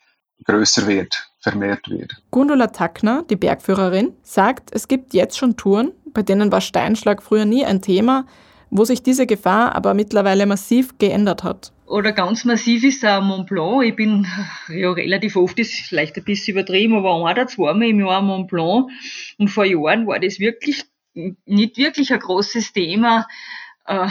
größer 0.44 0.86
wird, 0.86 1.30
vermehrt 1.40 1.88
wird. 1.88 2.22
Gundula 2.30 2.68
Tackner, 2.68 3.24
die 3.28 3.36
Bergführerin, 3.36 4.14
sagt, 4.22 4.70
es 4.72 4.88
gibt 4.88 5.14
jetzt 5.14 5.38
schon 5.38 5.56
Touren, 5.56 5.92
bei 6.12 6.22
denen 6.22 6.50
war 6.50 6.60
Steinschlag 6.60 7.22
früher 7.22 7.44
nie 7.44 7.64
ein 7.64 7.82
Thema, 7.82 8.26
wo 8.74 8.84
sich 8.84 9.04
diese 9.04 9.24
Gefahr 9.24 9.76
aber 9.76 9.94
mittlerweile 9.94 10.46
massiv 10.46 10.98
geändert 10.98 11.44
hat. 11.44 11.72
Oder 11.86 12.10
ganz 12.10 12.44
massiv 12.44 12.82
ist 12.82 13.06
auch 13.06 13.22
Mont 13.22 13.46
Blanc. 13.46 13.84
Ich 13.84 13.94
bin 13.94 14.26
ja 14.68 14.90
relativ 14.90 15.36
oft, 15.36 15.56
das 15.56 15.68
ist 15.68 15.86
vielleicht 15.86 16.16
ein 16.16 16.24
bisschen 16.24 16.56
übertrieben, 16.56 16.96
aber 16.96 17.14
ein 17.14 17.32
oder 17.32 17.46
zweimal 17.46 17.88
im 17.88 18.00
Jahr 18.00 18.20
Mont 18.20 18.48
Blanc. 18.48 18.90
Und 19.38 19.48
vor 19.48 19.64
Jahren 19.64 20.08
war 20.08 20.18
das 20.18 20.40
wirklich 20.40 20.82
nicht 21.14 21.78
wirklich 21.78 22.12
ein 22.12 22.18
großes 22.18 22.72
Thema. 22.72 23.28
Äh, 23.86 24.08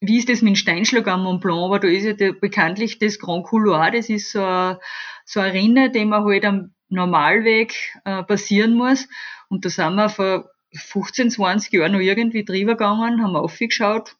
wie 0.00 0.18
ist 0.18 0.28
das 0.28 0.42
mit 0.42 0.54
dem 0.54 0.56
Steinschlag 0.56 1.06
am 1.06 1.22
Mont 1.22 1.40
Blanc? 1.40 1.62
Aber 1.62 1.78
da 1.78 1.86
ist 1.86 2.20
ja 2.20 2.32
bekanntlich 2.32 2.98
das 2.98 3.20
Grand 3.20 3.46
Couloir, 3.46 3.92
das 3.92 4.08
ist 4.08 4.32
so 4.32 4.42
eine, 4.42 4.80
so 5.24 5.38
eine 5.38 5.52
Rinne, 5.52 5.90
die 5.92 6.04
man 6.04 6.24
halt 6.24 6.44
am 6.44 6.72
Normalweg 6.88 7.74
äh, 8.04 8.24
passieren 8.24 8.74
muss. 8.74 9.06
Und 9.48 9.64
da 9.64 9.68
sind 9.70 9.94
wir 9.94 10.08
vor 10.08 10.50
15, 10.74 11.30
20 11.30 11.72
Jahren 11.72 11.92
noch 11.92 12.00
irgendwie 12.00 12.44
drüber 12.44 12.72
gegangen, 12.72 13.22
haben 13.22 13.36
aufgeschaut. 13.36 14.16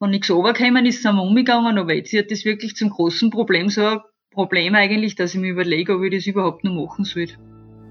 Wenn 0.00 0.10
nichts 0.10 0.30
runtergekommen 0.30 0.86
ist, 0.86 1.02
sind 1.02 1.16
wir 1.16 1.22
umgegangen, 1.22 1.78
aber 1.78 1.94
jetzt 1.94 2.12
wird 2.12 2.30
das 2.30 2.44
wirklich 2.44 2.76
zum 2.76 2.90
großen 2.90 3.30
Problem, 3.30 3.68
so 3.68 3.84
ein 3.84 4.00
Problem 4.30 4.74
eigentlich, 4.74 5.16
dass 5.16 5.34
ich 5.34 5.40
mir 5.40 5.50
überlege, 5.50 5.96
ob 5.96 6.02
ich 6.04 6.14
das 6.14 6.26
überhaupt 6.26 6.62
noch 6.62 6.72
machen 6.72 7.04
soll. 7.04 7.26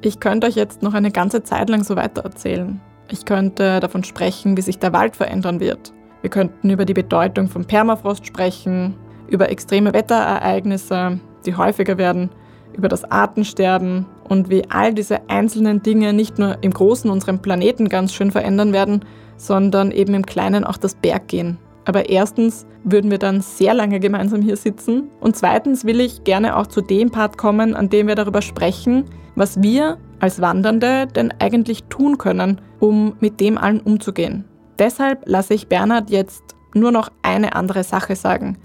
Ich 0.01 0.19
könnte 0.19 0.47
euch 0.47 0.56
jetzt 0.56 0.82
noch 0.84 0.93
eine 0.93 1.12
ganze 1.12 1.43
Zeit 1.43 1.69
lang 1.69 1.84
so 1.84 1.95
weiter 1.95 2.21
erzählen. 2.23 2.80
Ich 3.10 3.25
könnte 3.25 3.80
davon 3.80 4.03
sprechen, 4.03 4.56
wie 4.56 4.62
sich 4.62 4.80
der 4.80 4.93
Wald 4.93 5.15
verändern 5.15 5.60
wird. 5.60 5.91
Wir 6.21 6.30
könnten 6.30 6.69
über 6.69 6.86
die 6.86 6.93
Bedeutung 6.93 7.47
von 7.47 7.65
Permafrost 7.65 8.25
sprechen, 8.25 8.95
über 9.30 9.49
extreme 9.49 9.93
Wetterereignisse, 9.93 11.19
die 11.45 11.56
häufiger 11.56 11.97
werden, 11.97 12.30
über 12.73 12.88
das 12.88 13.03
Artensterben 13.03 14.06
und 14.29 14.49
wie 14.49 14.63
all 14.69 14.93
diese 14.93 15.29
einzelnen 15.29 15.81
Dinge 15.81 16.13
nicht 16.13 16.39
nur 16.39 16.57
im 16.61 16.71
Großen 16.71 17.09
unseren 17.09 17.41
Planeten 17.41 17.89
ganz 17.89 18.13
schön 18.13 18.31
verändern 18.31 18.73
werden, 18.73 19.05
sondern 19.37 19.91
eben 19.91 20.13
im 20.13 20.25
Kleinen 20.25 20.63
auch 20.63 20.77
das 20.77 20.95
Berggehen. 20.95 21.57
Aber 21.85 22.09
erstens 22.09 22.65
würden 22.83 23.11
wir 23.11 23.17
dann 23.17 23.41
sehr 23.41 23.73
lange 23.73 23.99
gemeinsam 23.99 24.41
hier 24.41 24.57
sitzen 24.57 25.09
und 25.21 25.37
zweitens 25.37 25.85
will 25.85 26.01
ich 26.01 26.25
gerne 26.25 26.57
auch 26.57 26.67
zu 26.67 26.81
dem 26.81 27.11
Part 27.11 27.37
kommen, 27.37 27.75
an 27.75 27.89
dem 27.89 28.07
wir 28.07 28.15
darüber 28.15 28.41
sprechen, 28.41 29.05
was 29.35 29.61
wir 29.61 29.97
als 30.19 30.41
Wandernde 30.41 31.07
denn 31.07 31.33
eigentlich 31.39 31.85
tun 31.85 32.17
können, 32.17 32.59
um 32.79 33.15
mit 33.19 33.39
dem 33.39 33.57
allen 33.57 33.79
umzugehen. 33.79 34.43
Deshalb 34.79 35.23
lasse 35.25 35.53
ich 35.53 35.67
Bernhard 35.67 36.09
jetzt 36.09 36.43
nur 36.73 36.91
noch 36.91 37.09
eine 37.21 37.55
andere 37.55 37.83
Sache 37.83 38.15
sagen. 38.15 38.57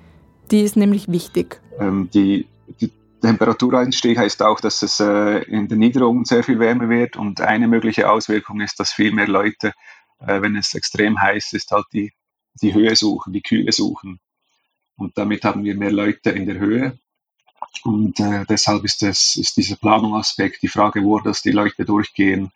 Die 0.51 0.61
ist 0.61 0.77
nämlich 0.77 1.11
wichtig. 1.11 1.61
Ähm, 1.79 2.09
die, 2.13 2.47
die 2.81 2.91
Temperaturanstieg 3.23 4.19
heißt 4.19 4.43
auch, 4.43 4.61
dass 4.61 4.83
es 4.83 5.01
äh, 5.01 5.39
in 5.45 5.69
den 5.69 5.79
Niederungen 5.79 6.25
sehr 6.25 6.43
viel 6.43 6.59
wärmer 6.59 6.89
wird 6.89 7.17
und 7.17 7.41
eine 7.41 7.69
mögliche 7.69 8.11
Auswirkung 8.11 8.61
ist, 8.61 8.79
dass 8.81 8.93
viel 8.93 9.13
mehr 9.13 9.29
Leute, 9.29 9.73
äh, 10.21 10.43
wenn 10.43 10.57
es 10.57 10.75
extrem 10.75 11.21
heiß 11.21 11.53
ist, 11.53 11.71
halt 11.71 11.87
die, 11.93 12.13
die 12.61 12.75
Höhe 12.75 12.95
suchen, 12.97 13.33
die 13.33 13.43
Kühle 13.43 13.73
suchen. 13.73 14.21
Und 14.97 15.17
damit 15.17 15.45
haben 15.45 15.65
wir 15.65 15.75
mehr 15.77 15.93
Leute 15.93 16.31
in 16.31 16.47
der 16.47 16.59
Höhe. 16.59 16.99
Und 17.85 18.21
äh, 18.21 18.45
deshalb 18.49 18.85
ist, 18.85 19.03
das, 19.03 19.37
ist 19.37 19.57
dieser 19.57 19.77
Planungsaspekt, 19.77 20.63
die 20.63 20.69
Frage, 20.69 21.03
wo 21.03 21.19
das 21.21 21.43
die 21.43 21.53
Leute 21.53 21.85
durchgehen, 21.85 22.51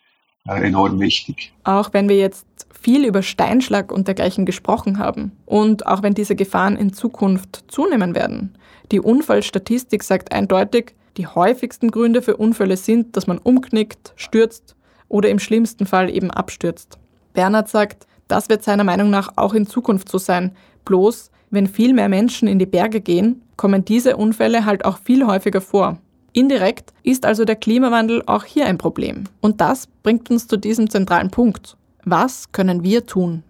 enorm 0.54 1.00
wichtig. 1.00 1.52
Auch 1.64 1.92
wenn 1.92 2.08
wir 2.08 2.16
jetzt 2.16 2.46
viel 2.80 3.04
über 3.04 3.22
Steinschlag 3.22 3.90
und 3.90 4.06
dergleichen 4.06 4.46
gesprochen 4.46 4.98
haben 4.98 5.32
und 5.44 5.86
auch 5.86 6.02
wenn 6.02 6.14
diese 6.14 6.36
Gefahren 6.36 6.76
in 6.76 6.92
Zukunft 6.92 7.64
zunehmen 7.68 8.14
werden, 8.14 8.56
die 8.92 9.00
Unfallstatistik 9.00 10.04
sagt 10.04 10.32
eindeutig, 10.32 10.94
die 11.16 11.26
häufigsten 11.26 11.90
Gründe 11.90 12.22
für 12.22 12.36
Unfälle 12.36 12.76
sind, 12.76 13.16
dass 13.16 13.26
man 13.26 13.38
umknickt, 13.38 14.12
stürzt 14.16 14.76
oder 15.08 15.28
im 15.30 15.38
schlimmsten 15.38 15.86
Fall 15.86 16.10
eben 16.10 16.30
abstürzt. 16.30 16.98
Bernhard 17.32 17.68
sagt, 17.68 18.06
das 18.28 18.48
wird 18.48 18.62
seiner 18.62 18.84
Meinung 18.84 19.10
nach 19.10 19.32
auch 19.36 19.54
in 19.54 19.66
Zukunft 19.66 20.08
so 20.08 20.18
sein. 20.18 20.56
Bloß, 20.84 21.30
wenn 21.50 21.66
viel 21.66 21.92
mehr 21.94 22.08
Menschen 22.08 22.48
in 22.48 22.58
die 22.58 22.66
Berge 22.66 23.00
gehen, 23.00 23.42
kommen 23.56 23.84
diese 23.84 24.16
Unfälle 24.16 24.64
halt 24.64 24.84
auch 24.84 24.98
viel 24.98 25.26
häufiger 25.26 25.60
vor. 25.60 25.98
Indirekt 26.36 26.92
ist 27.02 27.24
also 27.24 27.44
der 27.44 27.56
Klimawandel 27.56 28.22
auch 28.26 28.44
hier 28.44 28.66
ein 28.66 28.78
Problem. 28.78 29.24
Und 29.40 29.60
das 29.60 29.88
bringt 30.02 30.30
uns 30.30 30.46
zu 30.46 30.56
diesem 30.56 30.90
zentralen 30.90 31.30
Punkt. 31.30 31.76
Was 32.04 32.52
können 32.52 32.84
wir 32.84 33.06
tun? 33.06 33.42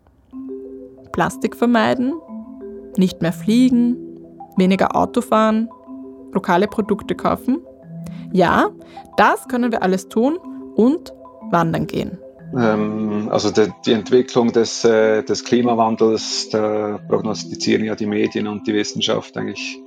Plastik 1.13 1.57
vermeiden? 1.57 2.15
Nicht 2.97 3.21
mehr 3.21 3.33
fliegen? 3.33 4.07
weniger 4.57 4.97
Auto 4.97 5.21
fahren, 5.21 5.69
lokale 6.33 6.67
Produkte 6.67 7.15
kaufen. 7.15 7.61
Ja, 8.33 8.71
das 9.17 9.47
können 9.49 9.71
wir 9.71 9.83
alles 9.83 10.09
tun 10.09 10.39
und 10.75 11.13
wandern 11.51 11.87
gehen. 11.87 12.19
Ähm, 12.57 13.29
also 13.31 13.51
die, 13.51 13.93
Entwicklung 13.93 14.53
des, 14.53 14.85
äh, 14.85 15.23
des, 15.23 15.45
Klimawandels, 15.45 16.49
da 16.51 16.99
prognostizieren 17.09 17.85
ja 17.85 17.95
die 17.95 18.07
Medien 18.07 18.47
und 18.47 18.67
die 18.67 18.75
Wissenschaft 18.75 19.37
eigentlich 19.37 19.81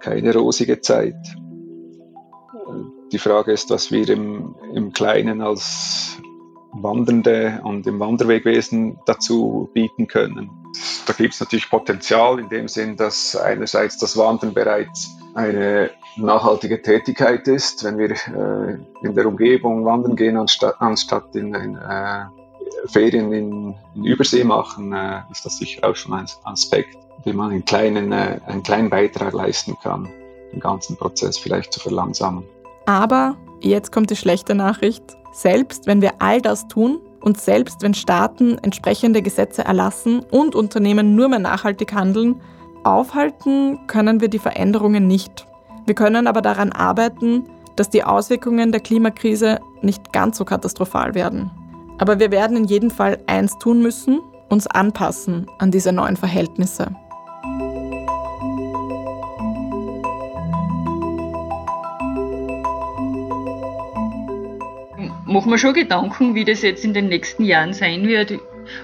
keine 0.00 0.34
rosige 0.34 0.80
Zeit. 0.80 1.16
Die 3.12 3.18
Frage 3.18 3.52
ist, 3.52 3.70
was 3.70 3.90
wir 3.92 4.08
im, 4.08 4.54
im 4.74 4.92
Kleinen 4.92 5.40
als 5.40 6.18
Wandernde 6.72 7.60
und 7.62 7.86
im 7.86 8.00
Wanderwegwesen 8.00 8.98
dazu 9.06 9.70
bieten 9.72 10.08
können. 10.08 10.50
Da 11.06 11.12
gibt 11.12 11.34
es 11.34 11.40
natürlich 11.40 11.70
Potenzial 11.70 12.38
in 12.38 12.48
dem 12.48 12.68
Sinn, 12.68 12.96
dass 12.96 13.36
einerseits 13.36 13.96
das 13.98 14.16
Wandern 14.16 14.52
bereits 14.52 15.16
eine 15.34 15.90
nachhaltige 16.16 16.82
Tätigkeit 16.82 17.46
ist, 17.46 17.84
wenn 17.84 17.98
wir 17.98 18.10
äh, 18.10 18.78
in 19.06 19.14
der 19.14 19.26
Umgebung 19.26 19.84
wandern 19.84 20.16
gehen, 20.16 20.36
anstatt, 20.36 20.74
anstatt 20.80 21.34
in, 21.36 21.54
in 21.54 21.76
äh, 21.76 22.24
Ferien 22.86 23.32
in, 23.32 23.74
in, 23.94 24.04
Übersee 24.04 24.44
machen, 24.44 24.92
äh, 24.92 25.20
ist 25.30 25.44
das 25.44 25.58
sicher 25.58 25.88
auch 25.88 25.94
schon 25.94 26.14
ein 26.14 26.26
Aspekt, 26.44 26.96
wie 27.24 27.32
man 27.32 27.50
einen 27.50 27.64
kleinen, 27.64 28.12
äh, 28.12 28.40
einen 28.46 28.62
kleinen 28.62 28.90
Beitrag 28.90 29.32
leisten 29.32 29.76
kann, 29.82 30.08
den 30.52 30.60
ganzen 30.60 30.96
Prozess 30.96 31.38
vielleicht 31.38 31.72
zu 31.72 31.80
verlangsamen. 31.80 32.44
Aber 32.86 33.36
jetzt 33.60 33.92
kommt 33.92 34.10
die 34.10 34.16
schlechte 34.16 34.54
Nachricht. 34.54 35.02
Selbst 35.32 35.86
wenn 35.86 36.00
wir 36.00 36.14
all 36.20 36.40
das 36.40 36.66
tun 36.68 37.00
und 37.20 37.38
selbst 37.38 37.82
wenn 37.82 37.92
Staaten 37.92 38.56
entsprechende 38.58 39.20
Gesetze 39.20 39.64
erlassen 39.64 40.20
und 40.30 40.54
Unternehmen 40.54 41.14
nur 41.14 41.28
mehr 41.28 41.40
nachhaltig 41.40 41.92
handeln, 41.92 42.40
aufhalten 42.84 43.86
können 43.86 44.20
wir 44.20 44.28
die 44.28 44.38
Veränderungen 44.38 45.06
nicht. 45.06 45.46
Wir 45.84 45.94
können 45.94 46.26
aber 46.26 46.40
daran 46.40 46.72
arbeiten, 46.72 47.44
dass 47.74 47.90
die 47.90 48.04
Auswirkungen 48.04 48.72
der 48.72 48.80
Klimakrise 48.80 49.60
nicht 49.82 50.12
ganz 50.12 50.38
so 50.38 50.44
katastrophal 50.44 51.14
werden. 51.14 51.50
Aber 51.98 52.18
wir 52.18 52.30
werden 52.30 52.56
in 52.56 52.64
jedem 52.64 52.90
Fall 52.90 53.18
eins 53.26 53.58
tun 53.58 53.82
müssen, 53.82 54.20
uns 54.48 54.66
anpassen 54.66 55.46
an 55.58 55.70
diese 55.70 55.92
neuen 55.92 56.16
Verhältnisse. 56.16 56.94
Machen 65.36 65.50
wir 65.50 65.58
schon 65.58 65.74
Gedanken, 65.74 66.34
wie 66.34 66.46
das 66.46 66.62
jetzt 66.62 66.82
in 66.82 66.94
den 66.94 67.08
nächsten 67.08 67.44
Jahren 67.44 67.74
sein 67.74 68.08
wird, 68.08 68.32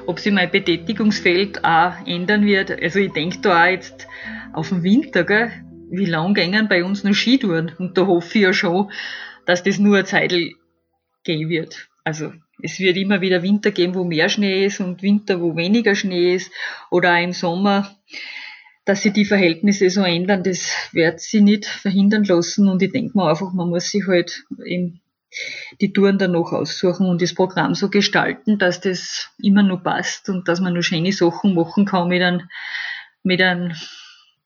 ob 0.07 0.21
sich 0.21 0.35
mein 0.35 0.51
Betätigungsfeld 0.51 1.65
auch 1.65 1.95
ändern 2.07 2.45
wird. 2.45 2.71
Also 2.71 2.99
ich 2.99 3.11
denke 3.11 3.39
da 3.41 3.63
auch 3.63 3.69
jetzt 3.69 4.07
auf 4.53 4.69
den 4.69 4.83
Winter, 4.83 5.25
gell? 5.25 5.51
wie 5.91 6.05
lang 6.05 6.35
gängen 6.35 6.69
bei 6.69 6.85
uns 6.85 7.05
noch 7.05 7.15
Skitouren? 7.15 7.73
Und 7.79 7.97
da 7.97 8.07
hoffe 8.07 8.37
ich 8.37 8.45
ja 8.45 8.53
schon, 8.53 8.93
dass 9.47 9.63
das 9.63 9.79
nur 9.79 9.97
eine 9.97 10.05
Zeit 10.05 10.35
gehen 11.25 11.49
wird. 11.49 11.89
Also 12.05 12.35
es 12.63 12.79
wird 12.79 12.99
immer 12.99 13.23
wieder 13.23 13.43
Winter 13.43 13.71
geben, 13.71 13.95
wo 13.95 14.05
mehr 14.05 14.29
Schnee 14.29 14.67
ist 14.67 14.79
und 14.79 15.01
Winter, 15.01 15.41
wo 15.41 15.57
weniger 15.57 15.95
Schnee 15.95 16.35
ist. 16.35 16.53
Oder 16.91 17.15
auch 17.15 17.23
im 17.23 17.33
Sommer, 17.33 17.97
dass 18.85 19.01
sich 19.01 19.15
die 19.15 19.25
Verhältnisse 19.25 19.89
so 19.89 20.03
ändern, 20.03 20.43
das 20.43 20.71
wird 20.93 21.19
sie 21.19 21.41
nicht 21.41 21.65
verhindern 21.65 22.25
lassen. 22.25 22.69
Und 22.69 22.83
ich 22.83 22.93
denke 22.93 23.17
mir 23.17 23.31
einfach, 23.31 23.55
man 23.55 23.71
muss 23.71 23.89
sich 23.89 24.07
halt 24.07 24.45
eben 24.67 25.02
die 25.81 25.93
Touren 25.93 26.19
dann 26.19 26.33
noch 26.33 26.53
aussuchen 26.53 27.07
und 27.07 27.23
das 27.23 27.35
Programm 27.35 27.75
so 27.75 27.89
gestalten, 27.89 28.59
dass 28.59 28.81
das 28.81 29.31
immer 29.39 29.63
noch 29.63 29.83
passt 29.83 30.29
und 30.29 30.49
dass 30.49 30.61
man 30.61 30.75
nur 30.75 30.83
schöne 30.83 31.13
Sachen 31.13 31.55
machen 31.55 31.87
kann 31.87 32.09
mit 32.09 32.23
einem, 32.23 32.49
mit 33.23 33.41
einem 33.41 33.73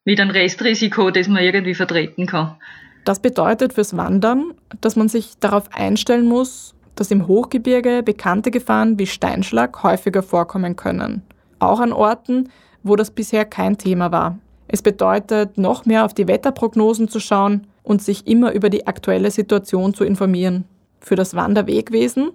mit 0.07 0.20
einem 0.20 0.31
Restrisiko, 0.31 1.11
das 1.11 1.29
man 1.29 1.42
irgendwie 1.42 1.75
vertreten 1.75 2.27
kann. 2.27 2.57
Das 3.05 3.20
bedeutet 3.20 3.75
fürs 3.75 3.96
Wandern, 3.96 4.55
dass 4.81 4.96
man 4.96 5.09
sich 5.09 5.38
darauf 5.38 5.68
einstellen 5.72 6.27
muss, 6.27 6.75
dass 6.94 7.11
im 7.11 7.27
Hochgebirge 7.27 8.03
bekannte 8.03 8.51
Gefahren 8.51 8.99
wie 8.99 9.07
Steinschlag 9.07 9.83
häufiger 9.83 10.22
vorkommen 10.22 10.77
können. 10.77 11.22
Auch 11.59 11.81
an 11.81 11.92
Orten, 11.92 12.51
wo 12.83 12.96
das 12.96 13.11
bisher 13.11 13.44
kein 13.44 13.79
Thema 13.79 14.12
war. 14.12 14.38
Es 14.68 14.81
bedeutet, 14.81 15.59
noch 15.59 15.87
mehr 15.87 16.05
auf 16.05 16.14
die 16.14 16.27
Wetterprognosen 16.27 17.09
zu 17.09 17.20
schauen 17.20 17.66
und 17.83 18.03
sich 18.03 18.27
immer 18.27 18.53
über 18.53 18.70
die 18.70 18.87
aktuelle 18.87 19.31
Situation 19.31 19.92
zu 19.94 20.05
informieren. 20.05 20.64
Für 21.00 21.16
das 21.16 21.35
Wanderwegwesen 21.35 22.32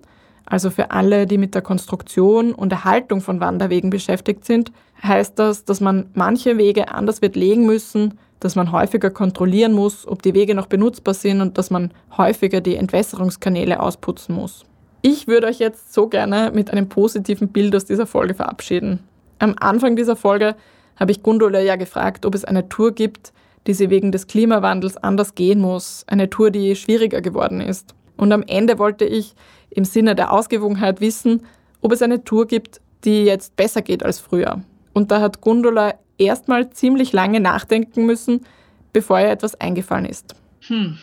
also 0.52 0.70
für 0.70 0.92
alle, 0.92 1.28
die 1.28 1.38
mit 1.38 1.56
der 1.56 1.62
Konstruktion 1.62 2.54
und 2.54 2.74
Erhaltung 2.74 3.22
von 3.22 3.40
Wanderwegen 3.40 3.90
beschäftigt 3.90 4.44
sind, 4.44 4.74
heißt 5.02 5.40
das, 5.40 5.64
dass 5.64 5.80
man 5.80 6.10
manche 6.14 6.58
Wege 6.58 6.94
anders 6.94 7.22
wird 7.22 7.38
legen 7.38 7.66
müssen, 7.66 8.20
dass 8.42 8.56
man 8.56 8.74
häufiger 8.74 9.12
kontrollieren 9.12 9.72
muss, 9.72 10.06
ob 10.06 10.22
die 10.22 10.34
Wege 10.34 10.54
noch 10.54 10.66
benutzbar 10.66 11.14
sind 11.14 11.40
und 11.40 11.58
dass 11.58 11.70
man 11.70 11.92
häufiger 12.18 12.60
die 12.60 12.76
Entwässerungskanäle 12.76 13.80
ausputzen 13.80 14.36
muss. 14.36 14.66
Ich 15.04 15.28
würde 15.28 15.48
euch 15.48 15.60
jetzt 15.60 15.94
so 15.94 16.08
gerne 16.08 16.52
mit 16.54 16.70
einem 16.72 16.90
positiven 16.90 17.48
Bild 17.48 17.74
aus 17.76 17.86
dieser 17.86 18.06
Folge 18.06 18.34
verabschieden. 18.34 19.00
Am 19.40 19.56
Anfang 19.60 19.96
dieser 19.96 20.18
Folge 20.18 20.56
habe 20.98 21.12
ich 21.12 21.24
Gundula 21.24 21.62
ja 21.62 21.78
gefragt, 21.78 22.26
ob 22.26 22.36
es 22.36 22.44
eine 22.46 22.68
Tour 22.68 22.92
gibt, 22.92 23.32
die 23.68 23.74
sie 23.74 23.90
wegen 23.90 24.12
des 24.12 24.28
Klimawandels 24.28 24.98
anders 24.98 25.34
gehen 25.36 25.62
muss, 25.62 26.04
eine 26.08 26.30
Tour, 26.30 26.52
die 26.52 26.76
schwieriger 26.76 27.22
geworden 27.22 27.62
ist. 27.62 27.96
Und 28.18 28.32
am 28.32 28.44
Ende 28.44 28.80
wollte 28.80 29.06
ich 29.06 29.34
im 29.70 29.86
Sinne 29.86 30.16
der 30.16 30.32
Ausgewogenheit 30.32 31.02
wissen, 31.02 31.46
ob 31.82 31.92
es 31.92 32.02
eine 32.02 32.24
Tour 32.24 32.48
gibt, 32.48 32.82
die 33.04 33.24
jetzt 33.24 33.56
besser 33.56 33.82
geht 33.82 34.04
als 34.04 34.20
früher. 34.20 34.62
Und 34.94 35.12
da 35.12 35.22
hat 35.22 35.42
Gundula 35.42 35.96
erstmal 36.18 36.70
ziemlich 36.70 37.14
lange 37.14 37.40
nachdenken 37.40 38.06
müssen, 38.06 38.46
bevor 38.94 39.20
ihr 39.20 39.30
etwas 39.30 39.60
eingefallen 39.60 40.06
ist. 40.06 40.36
Hm, 40.68 41.00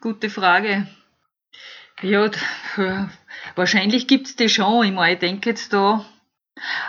gute 0.00 0.30
Frage. 0.30 0.88
Ja, 2.02 2.30
wahrscheinlich 3.54 4.08
gibt 4.08 4.26
es 4.26 4.36
die 4.36 4.48
schon. 4.48 4.84
Ich, 4.84 4.92
meine, 4.92 5.14
ich 5.14 5.20
denke 5.20 5.50
jetzt 5.50 5.72
da 5.72 6.04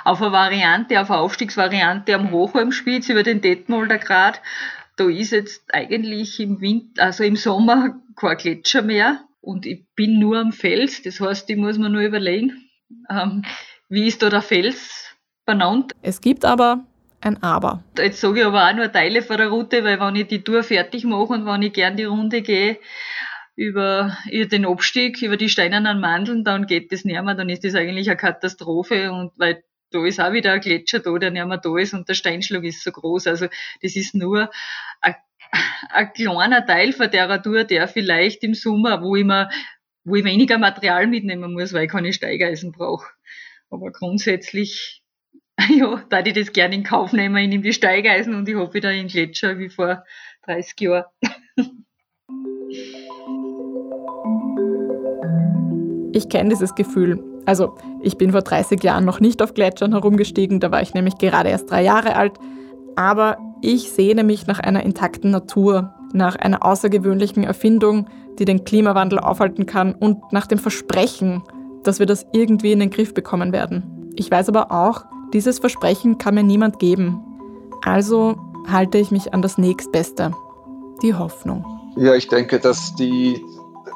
auf 0.04 0.21
eine 0.21 0.32
Variante, 0.32 1.00
auf 1.00 1.12
eine 1.12 1.19
Aufstiegsvariante 1.19 2.15
am 2.15 2.32
Hochholmspitz 2.32 3.10
über 3.10 3.24
den 3.24 3.41
Detmolder 3.41 3.98
Grat. 3.98 4.41
Da 4.97 5.10
ist 5.10 5.31
jetzt 5.31 5.63
eigentlich 5.73 6.39
im 6.39 6.62
Winter, 6.62 7.03
also 7.03 7.23
im 7.23 7.36
Sommer 7.36 7.99
kein 8.15 8.38
Gletscher 8.38 8.81
mehr 8.81 9.25
und 9.41 9.65
ich 9.65 9.86
bin 9.95 10.19
nur 10.19 10.38
am 10.39 10.51
Fels. 10.51 11.01
Das 11.03 11.19
heißt, 11.19 11.49
ich 11.49 11.58
muss 11.58 11.77
mir 11.77 11.89
nur 11.89 12.01
überlegen, 12.01 12.69
ähm, 13.10 13.43
wie 13.89 14.08
ist 14.08 14.21
da 14.21 14.29
der 14.29 14.41
Fels 14.41 15.15
benannt. 15.45 15.93
Es 16.01 16.21
gibt 16.21 16.45
aber 16.45 16.86
ein 17.21 17.41
Aber. 17.41 17.84
Jetzt 17.97 18.21
sage 18.21 18.39
ich 18.39 18.45
aber 18.45 18.69
auch 18.69 18.75
nur 18.75 18.91
Teile 18.91 19.21
von 19.21 19.38
der 19.38 19.49
Route, 19.49 19.84
weil 19.84 19.99
wenn 19.99 20.15
ich 20.15 20.27
die 20.27 20.43
Tour 20.43 20.63
fertig 20.63 21.03
mache 21.05 21.34
und 21.34 21.45
wenn 21.45 21.62
ich 21.62 21.73
gern 21.73 21.97
die 21.97 22.03
Runde 22.03 22.41
gehe, 22.41 22.77
über, 23.55 24.17
über 24.31 24.45
den 24.45 24.65
Abstieg, 24.65 25.21
über 25.21 25.38
die 25.38 25.49
steinernen 25.49 25.99
Mandeln, 25.99 26.43
dann 26.43 26.67
geht 26.67 26.91
das 26.91 27.05
nicht 27.05 27.21
mehr, 27.21 27.36
dann 27.36 27.49
ist 27.49 27.63
das 27.63 27.75
eigentlich 27.75 28.10
eine 28.10 28.17
Katastrophe 28.17 29.12
und 29.12 29.31
weil 29.38 29.63
da 29.91 30.06
ist 30.06 30.19
auch 30.19 30.34
wieder 30.34 30.54
ein 30.54 30.62
Gletscher 30.62 31.00
da, 31.00 31.17
der 31.17 31.32
nicht 31.32 31.45
mehr 31.45 31.58
da 31.58 31.78
ist 31.78 31.93
und 31.93 32.10
der 32.10 32.15
Steinschlag 32.15 32.63
ist 32.63 32.84
so 32.84 32.91
groß. 32.91 33.28
Also 33.28 33.48
das 33.82 33.95
ist 33.95 34.15
nur 34.15 34.50
ein 35.02 35.15
ein 35.89 36.13
kleiner 36.13 36.65
Teil 36.65 36.93
von 36.93 37.10
der 37.10 37.41
Tour, 37.41 37.63
der 37.63 37.88
vielleicht 37.88 38.43
im 38.43 38.54
Sommer, 38.54 39.02
wo 39.02 39.15
ich, 39.15 39.26
mir, 39.26 39.50
wo 40.04 40.15
ich 40.15 40.24
weniger 40.24 40.58
Material 40.58 41.08
mitnehmen 41.08 41.54
muss, 41.54 41.74
weil 41.74 41.86
ich 41.86 41.91
keine 41.91 42.13
Steigeisen 42.13 42.71
brauche. 42.71 43.08
Aber 43.69 43.91
grundsätzlich, 43.91 45.04
ja, 45.69 46.04
da 46.10 46.19
ich 46.19 46.34
das 46.34 46.54
gerne 46.54 46.76
in 46.76 46.84
Kauf 46.84 47.13
nehmen. 47.13 47.38
Ich 47.38 47.50
nehme 47.50 47.63
die 47.63 47.74
Steigeisen 47.74 48.36
und 48.36 48.48
ich 48.48 48.56
habe 48.56 48.74
wieder 48.74 48.89
einen 48.89 49.08
Gletscher 49.08 49.58
wie 49.58 49.69
vor 49.69 50.04
30 50.43 50.80
Jahren. 50.82 51.06
Ich 56.13 56.30
kenne 56.30 56.50
dieses 56.50 56.74
Gefühl. 56.76 57.35
Also, 57.45 57.75
ich 58.01 58.17
bin 58.17 58.31
vor 58.31 58.41
30 58.41 58.84
Jahren 58.84 59.05
noch 59.05 59.19
nicht 59.19 59.41
auf 59.41 59.53
Gletschern 59.53 59.91
herumgestiegen, 59.91 60.60
da 60.60 60.71
war 60.71 60.81
ich 60.81 60.93
nämlich 60.93 61.17
gerade 61.17 61.49
erst 61.49 61.69
drei 61.69 61.84
Jahre 61.84 62.15
alt. 62.15 62.34
Aber 62.95 63.38
ich 63.62 63.91
sehne 63.91 64.23
mich 64.23 64.47
nach 64.47 64.60
einer 64.60 64.84
intakten 64.84 65.31
Natur, 65.31 65.93
nach 66.13 66.36
einer 66.36 66.65
außergewöhnlichen 66.65 67.43
Erfindung, 67.43 68.08
die 68.39 68.45
den 68.45 68.63
Klimawandel 68.63 69.19
aufhalten 69.19 69.65
kann 69.65 69.93
und 69.93 70.31
nach 70.31 70.47
dem 70.47 70.60
Versprechen, 70.60 71.43
dass 71.84 71.99
wir 71.99 72.05
das 72.05 72.25
irgendwie 72.31 72.71
in 72.71 72.79
den 72.79 72.89
Griff 72.89 73.13
bekommen 73.13 73.53
werden. 73.53 74.12
Ich 74.15 74.29
weiß 74.31 74.49
aber 74.49 74.71
auch, 74.71 75.05
dieses 75.34 75.60
Versprechen 75.60 76.17
kann 76.17 76.36
mir 76.36 76.43
niemand 76.43 76.79
geben. 76.79 77.21
Also 77.84 78.38
halte 78.67 78.97
ich 78.97 79.12
mich 79.12 79.34
an 79.34 79.41
das 79.41 79.58
nächstbeste, 79.58 80.31
die 81.01 81.13
Hoffnung. 81.13 81.65
Ja, 81.95 82.15
ich 82.15 82.27
denke, 82.27 82.60
dass 82.60 82.95
die, 82.95 83.41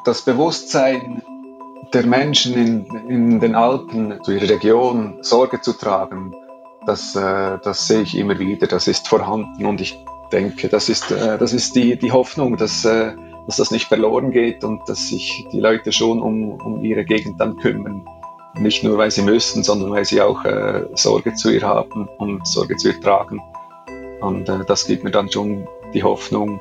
das 0.04 0.22
Bewusstsein 0.22 1.22
der 1.92 2.06
Menschen 2.06 2.54
in, 2.54 3.08
in 3.08 3.40
den 3.40 3.54
Alpen, 3.54 4.22
zu 4.22 4.32
ihrer 4.32 4.48
Region, 4.48 5.18
Sorge 5.22 5.60
zu 5.60 5.72
tragen, 5.72 6.34
das, 6.86 7.14
äh, 7.16 7.58
das 7.62 7.86
sehe 7.86 8.02
ich 8.02 8.16
immer 8.16 8.38
wieder, 8.38 8.66
das 8.66 8.88
ist 8.88 9.08
vorhanden 9.08 9.66
und 9.66 9.80
ich 9.80 9.98
denke, 10.32 10.68
das 10.68 10.88
ist, 10.88 11.10
äh, 11.10 11.38
das 11.38 11.52
ist 11.52 11.74
die, 11.74 11.98
die 11.98 12.12
Hoffnung, 12.12 12.56
dass, 12.56 12.84
äh, 12.84 13.12
dass 13.46 13.56
das 13.56 13.70
nicht 13.70 13.86
verloren 13.86 14.30
geht 14.30 14.64
und 14.64 14.88
dass 14.88 15.08
sich 15.08 15.46
die 15.52 15.60
Leute 15.60 15.92
schon 15.92 16.22
um, 16.22 16.52
um 16.60 16.84
ihre 16.84 17.04
Gegend 17.04 17.40
dann 17.40 17.56
kümmern. 17.56 18.06
Nicht 18.54 18.82
nur, 18.82 18.98
weil 18.98 19.10
sie 19.10 19.22
müssen, 19.22 19.62
sondern 19.62 19.90
weil 19.90 20.04
sie 20.04 20.20
auch 20.22 20.44
äh, 20.44 20.86
Sorge 20.94 21.34
zu 21.34 21.50
ihr 21.50 21.62
haben 21.62 22.08
und 22.18 22.46
Sorge 22.46 22.76
zu 22.76 22.88
ihr 22.88 23.00
tragen. 23.00 23.40
Und 24.20 24.48
äh, 24.48 24.64
das 24.66 24.86
gibt 24.86 25.04
mir 25.04 25.10
dann 25.10 25.30
schon 25.30 25.68
die 25.94 26.02
Hoffnung, 26.02 26.60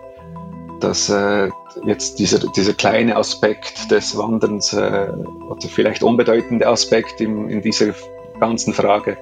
dass 0.80 1.10
äh, 1.10 1.50
jetzt 1.86 2.20
dieser, 2.20 2.40
dieser 2.40 2.74
kleine 2.74 3.16
Aspekt 3.16 3.92
des 3.92 4.18
Wanderns 4.18 4.74
äh, 4.74 5.10
oder 5.50 5.68
vielleicht 5.68 6.04
unbedeutende 6.04 6.68
Aspekt 6.68 7.22
in, 7.22 7.50
in 7.50 7.62
dieser 7.62 7.94
ganzen 8.40 8.74
Frage 8.74 9.18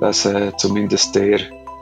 dass 0.00 0.26
äh, 0.26 0.52
zumindest 0.56 1.14
der 1.14 1.40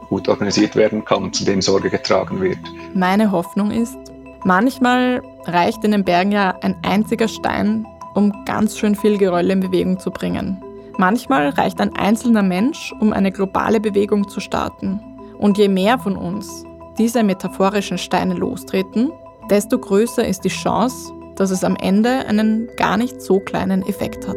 gut 0.09 0.29
organisiert 0.29 0.77
werden 0.77 1.05
kann, 1.05 1.33
zu 1.33 1.45
dem 1.45 1.63
Sorge 1.63 1.91
getragen 1.91 2.41
wird. 2.41 2.59
Meine 2.95 3.31
Hoffnung 3.31 3.71
ist, 3.71 3.97
manchmal 4.45 5.23
reicht 5.45 5.83
in 5.85 5.93
den 5.93 6.05
Bergen 6.05 6.33
ja 6.33 6.55
ein 6.61 6.77
einziger 6.83 7.29
Stein, 7.29 7.87
um 8.15 8.45
ganz 8.45 8.79
schön 8.79 8.95
viel 8.95 9.19
Geröll 9.19 9.51
in 9.51 9.61
Bewegung 9.61 9.99
zu 9.99 10.11
bringen. 10.11 10.63
Manchmal 10.99 11.49
reicht 11.49 11.81
ein 11.81 11.97
einzelner 11.97 12.43
Mensch, 12.43 12.95
um 13.01 13.13
eine 13.13 13.33
globale 13.33 13.81
Bewegung 13.81 14.29
zu 14.29 14.41
starten. 14.41 15.01
Und 15.39 15.59
je 15.59 15.69
mehr 15.69 15.99
von 15.99 16.17
uns 16.17 16.65
diese 16.99 17.23
metaphorischen 17.23 17.99
Steine 17.99 18.35
lostreten, 18.35 19.13
desto 19.51 19.79
größer 19.79 20.27
ist 20.27 20.45
die 20.45 20.49
Chance, 20.49 21.13
dass 21.37 21.51
es 21.51 21.65
am 21.65 21.77
Ende 21.77 22.27
einen 22.27 22.69
gar 22.77 22.97
nicht 22.97 23.21
so 23.21 23.41
kleinen 23.41 23.83
Effekt 23.83 24.27
hat. 24.29 24.37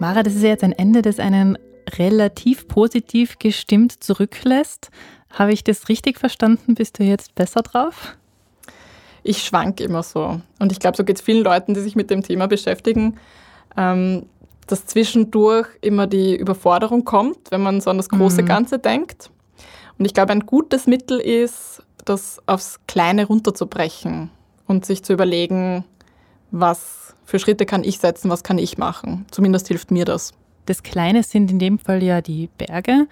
Mara, 0.00 0.22
das 0.22 0.34
ist 0.34 0.42
jetzt 0.42 0.64
ein 0.64 0.72
Ende, 0.72 1.02
das 1.02 1.18
einen 1.18 1.58
relativ 1.98 2.68
positiv 2.68 3.38
gestimmt 3.38 4.02
zurücklässt. 4.02 4.90
Habe 5.30 5.52
ich 5.52 5.62
das 5.62 5.88
richtig 5.88 6.18
verstanden? 6.18 6.74
Bist 6.74 6.98
du 6.98 7.04
jetzt 7.04 7.34
besser 7.34 7.62
drauf? 7.62 8.16
Ich 9.22 9.42
schwank 9.42 9.80
immer 9.80 10.02
so. 10.02 10.40
Und 10.58 10.72
ich 10.72 10.80
glaube, 10.80 10.96
so 10.96 11.04
geht 11.04 11.16
es 11.16 11.22
vielen 11.22 11.44
Leuten, 11.44 11.74
die 11.74 11.80
sich 11.80 11.96
mit 11.96 12.10
dem 12.10 12.22
Thema 12.22 12.48
beschäftigen, 12.48 13.18
ähm, 13.76 14.24
dass 14.70 14.86
zwischendurch 14.86 15.66
immer 15.80 16.06
die 16.06 16.36
Überforderung 16.36 17.04
kommt, 17.04 17.50
wenn 17.50 17.62
man 17.62 17.80
so 17.80 17.90
an 17.90 17.96
das 17.96 18.08
große 18.08 18.42
mhm. 18.42 18.46
Ganze 18.46 18.78
denkt. 18.78 19.30
Und 19.98 20.04
ich 20.04 20.14
glaube, 20.14 20.32
ein 20.32 20.46
gutes 20.46 20.86
Mittel 20.86 21.18
ist, 21.20 21.82
das 22.04 22.40
aufs 22.46 22.80
Kleine 22.86 23.26
runterzubrechen 23.26 24.30
und 24.66 24.86
sich 24.86 25.02
zu 25.02 25.12
überlegen, 25.12 25.84
was 26.50 27.14
für 27.24 27.38
Schritte 27.38 27.66
kann 27.66 27.84
ich 27.84 27.98
setzen, 27.98 28.30
was 28.30 28.42
kann 28.42 28.58
ich 28.58 28.78
machen. 28.78 29.26
Zumindest 29.30 29.68
hilft 29.68 29.90
mir 29.90 30.04
das. 30.04 30.32
Das 30.66 30.82
Kleine 30.82 31.22
sind 31.22 31.50
in 31.50 31.58
dem 31.58 31.78
Fall 31.78 32.02
ja 32.02 32.20
die 32.20 32.48
Berge. 32.58 33.06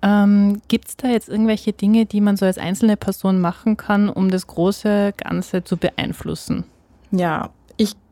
Ähm, 0.00 0.60
Gibt 0.68 0.88
es 0.88 0.96
da 0.96 1.08
jetzt 1.08 1.28
irgendwelche 1.28 1.72
Dinge, 1.72 2.06
die 2.06 2.20
man 2.20 2.36
so 2.36 2.44
als 2.44 2.58
einzelne 2.58 2.96
Person 2.96 3.40
machen 3.40 3.76
kann, 3.76 4.08
um 4.08 4.30
das 4.30 4.46
große 4.46 5.12
Ganze 5.16 5.64
zu 5.64 5.76
beeinflussen? 5.76 6.64
Ja, 7.10 7.50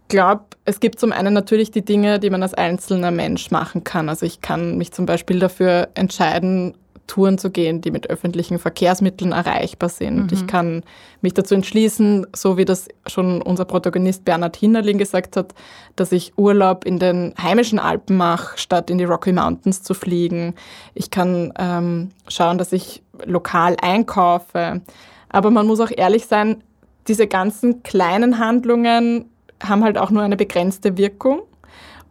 glaube, 0.09 0.45
es 0.65 0.81
gibt 0.81 0.99
zum 1.01 1.13
einen 1.13 1.35
natürlich 1.35 1.71
die 1.71 1.85
Dinge, 1.85 2.19
die 2.19 2.31
man 2.31 2.43
als 2.43 2.55
einzelner 2.55 3.11
Mensch 3.11 3.51
machen 3.51 3.85
kann. 3.85 4.09
Also 4.09 4.27
ich 4.27 4.41
kann 4.41 4.79
mich 4.79 4.93
zum 4.93 5.07
Beispiel 5.07 5.39
dafür 5.39 5.89
entscheiden, 5.95 6.75
Touren 7.07 7.39
zu 7.39 7.51
gehen, 7.51 7.81
die 7.81 7.91
mit 7.91 8.11
öffentlichen 8.11 8.59
Verkehrsmitteln 8.59 9.33
erreichbar 9.33 9.89
sind. 9.89 10.25
Mhm. 10.25 10.29
Ich 10.33 10.47
kann 10.47 10.83
mich 11.21 11.35
dazu 11.35 11.55
entschließen, 11.55 12.27
so 12.35 12.57
wie 12.57 12.65
das 12.65 12.89
schon 13.07 13.43
unser 13.43 13.65
Protagonist 13.65 14.25
Bernhard 14.25 14.57
Hinnerling 14.57 14.99
gesagt 14.99 15.37
hat, 15.37 15.55
dass 15.95 16.13
ich 16.13 16.33
Urlaub 16.37 16.85
in 16.85 16.99
den 16.99 17.35
heimischen 17.41 17.79
Alpen 17.79 18.17
mache, 18.17 18.59
statt 18.59 18.91
in 18.91 18.99
die 18.99 19.05
Rocky 19.05 19.33
Mountains 19.33 19.83
zu 19.83 19.95
fliegen. 19.95 20.55
Ich 20.95 21.11
kann 21.11 21.53
ähm, 21.59 22.11
schauen, 22.29 22.59
dass 22.59 22.73
ich 22.73 23.03
lokal 23.25 23.77
einkaufe. 23.81 24.83
Aber 25.29 25.51
man 25.51 25.67
muss 25.67 25.81
auch 25.81 25.91
ehrlich 25.97 26.27
sein, 26.27 26.63
diese 27.09 27.27
ganzen 27.29 27.83
kleinen 27.83 28.39
Handlungen 28.39 29.27
haben 29.63 29.85
halt 29.85 29.99
auch 29.99 30.11
nur 30.11 30.23
eine 30.23 30.37
begrenzte 30.37 30.97
Wirkung. 30.97 31.43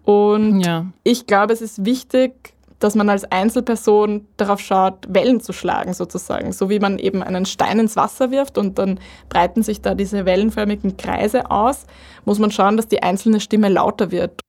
Und 0.04 0.62
ja. 0.62 0.86
ich 1.04 1.26
glaube, 1.26 1.54
es 1.54 1.62
ist 1.62 1.86
wichtig, 1.86 2.54
dass 2.80 2.96
man 2.96 3.10
als 3.10 3.24
Einzelperson 3.32 4.28
darauf 4.38 4.60
schaut, 4.60 5.06
Wellen 5.10 5.40
zu 5.40 5.54
schlagen 5.54 5.94
sozusagen. 5.94 6.52
So 6.52 6.70
wie 6.70 6.80
man 6.80 7.00
eben 7.00 7.24
einen 7.24 7.46
Stein 7.46 7.80
ins 7.80 7.96
Wasser 7.96 8.32
wirft 8.32 8.58
und 8.58 8.78
dann 8.78 9.00
breiten 9.30 9.64
sich 9.64 9.82
da 9.82 9.96
diese 9.96 10.26
wellenförmigen 10.26 10.98
Kreise 10.98 11.50
aus, 11.50 11.86
muss 12.26 12.40
man 12.40 12.52
schauen, 12.52 12.78
dass 12.78 12.88
die 12.88 13.02
einzelne 13.02 13.40
Stimme 13.40 13.70
lauter 13.70 14.12
wird. 14.12 14.42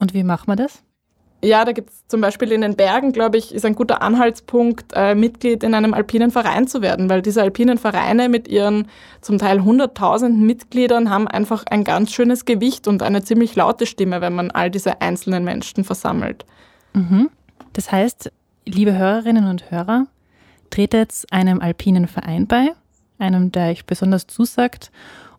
Und 0.00 0.14
wie 0.14 0.24
macht 0.24 0.48
man 0.48 0.56
das? 0.56 0.82
Ja, 1.44 1.66
da 1.66 1.72
gibt 1.72 1.90
es 1.90 2.08
zum 2.08 2.22
Beispiel 2.22 2.52
in 2.52 2.62
den 2.62 2.74
Bergen, 2.74 3.12
glaube 3.12 3.36
ich, 3.36 3.54
ist 3.54 3.66
ein 3.66 3.74
guter 3.74 4.00
Anhaltspunkt, 4.00 4.92
äh, 4.94 5.14
Mitglied 5.14 5.62
in 5.62 5.74
einem 5.74 5.92
alpinen 5.92 6.30
Verein 6.30 6.66
zu 6.66 6.80
werden, 6.80 7.10
weil 7.10 7.20
diese 7.20 7.42
alpinen 7.42 7.76
Vereine 7.76 8.30
mit 8.30 8.48
ihren 8.48 8.88
zum 9.20 9.36
Teil 9.36 9.62
hunderttausenden 9.62 10.46
Mitgliedern 10.46 11.10
haben 11.10 11.28
einfach 11.28 11.64
ein 11.70 11.84
ganz 11.84 12.12
schönes 12.12 12.46
Gewicht 12.46 12.88
und 12.88 13.02
eine 13.02 13.22
ziemlich 13.22 13.56
laute 13.56 13.84
Stimme, 13.84 14.22
wenn 14.22 14.34
man 14.34 14.52
all 14.52 14.70
diese 14.70 15.02
einzelnen 15.02 15.44
Menschen 15.44 15.84
versammelt. 15.84 16.46
Mhm. 16.94 17.28
Das 17.74 17.92
heißt, 17.92 18.32
liebe 18.64 18.96
Hörerinnen 18.96 19.46
und 19.46 19.70
Hörer, 19.70 20.06
tretet 20.70 21.12
einem 21.30 21.60
alpinen 21.60 22.08
Verein 22.08 22.46
bei, 22.46 22.70
einem, 23.18 23.52
der 23.52 23.68
euch 23.68 23.84
besonders 23.84 24.26
zusagt 24.26 24.90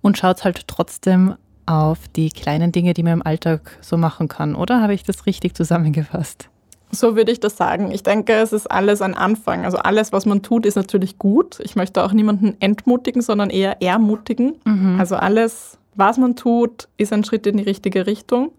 und 0.02 0.20
schaut 0.20 0.44
halt 0.44 0.68
trotzdem 0.68 1.34
auf 1.66 2.08
die 2.16 2.30
kleinen 2.30 2.72
Dinge, 2.72 2.94
die 2.94 3.04
man 3.04 3.14
im 3.14 3.26
Alltag 3.26 3.78
so 3.82 3.98
machen 3.98 4.28
kann. 4.28 4.56
Oder 4.56 4.82
habe 4.82 4.94
ich 4.94 5.04
das 5.04 5.26
richtig 5.26 5.56
zusammengefasst? 5.56 6.50
So 6.92 7.16
würde 7.16 7.32
ich 7.32 7.40
das 7.40 7.58
sagen. 7.58 7.92
Ich 7.92 8.04
denke, 8.04 8.34
es 8.34 8.54
ist 8.54 8.68
alles 8.68 9.02
ein 9.02 9.16
Anfang. 9.16 9.66
Also 9.66 9.78
alles, 9.78 10.14
was 10.14 10.26
man 10.26 10.44
tut, 10.44 10.66
ist 10.66 10.76
natürlich 10.76 11.18
gut. 11.18 11.60
Ich 11.64 11.76
möchte 11.76 12.04
auch 12.04 12.14
niemanden 12.14 12.56
entmutigen, 12.60 13.22
sondern 13.22 13.50
eher 13.50 13.82
ermutigen. 13.82 14.56
Mhm. 14.66 15.00
Also 15.00 15.16
alles, 15.16 15.78
was 15.96 16.18
man 16.18 16.36
tut, 16.36 16.88
ist 16.98 17.12
ein 17.12 17.24
Schritt 17.24 17.48
in 17.48 17.58
die 17.58 17.64
richtige 17.64 18.08
Richtung. 18.08 18.52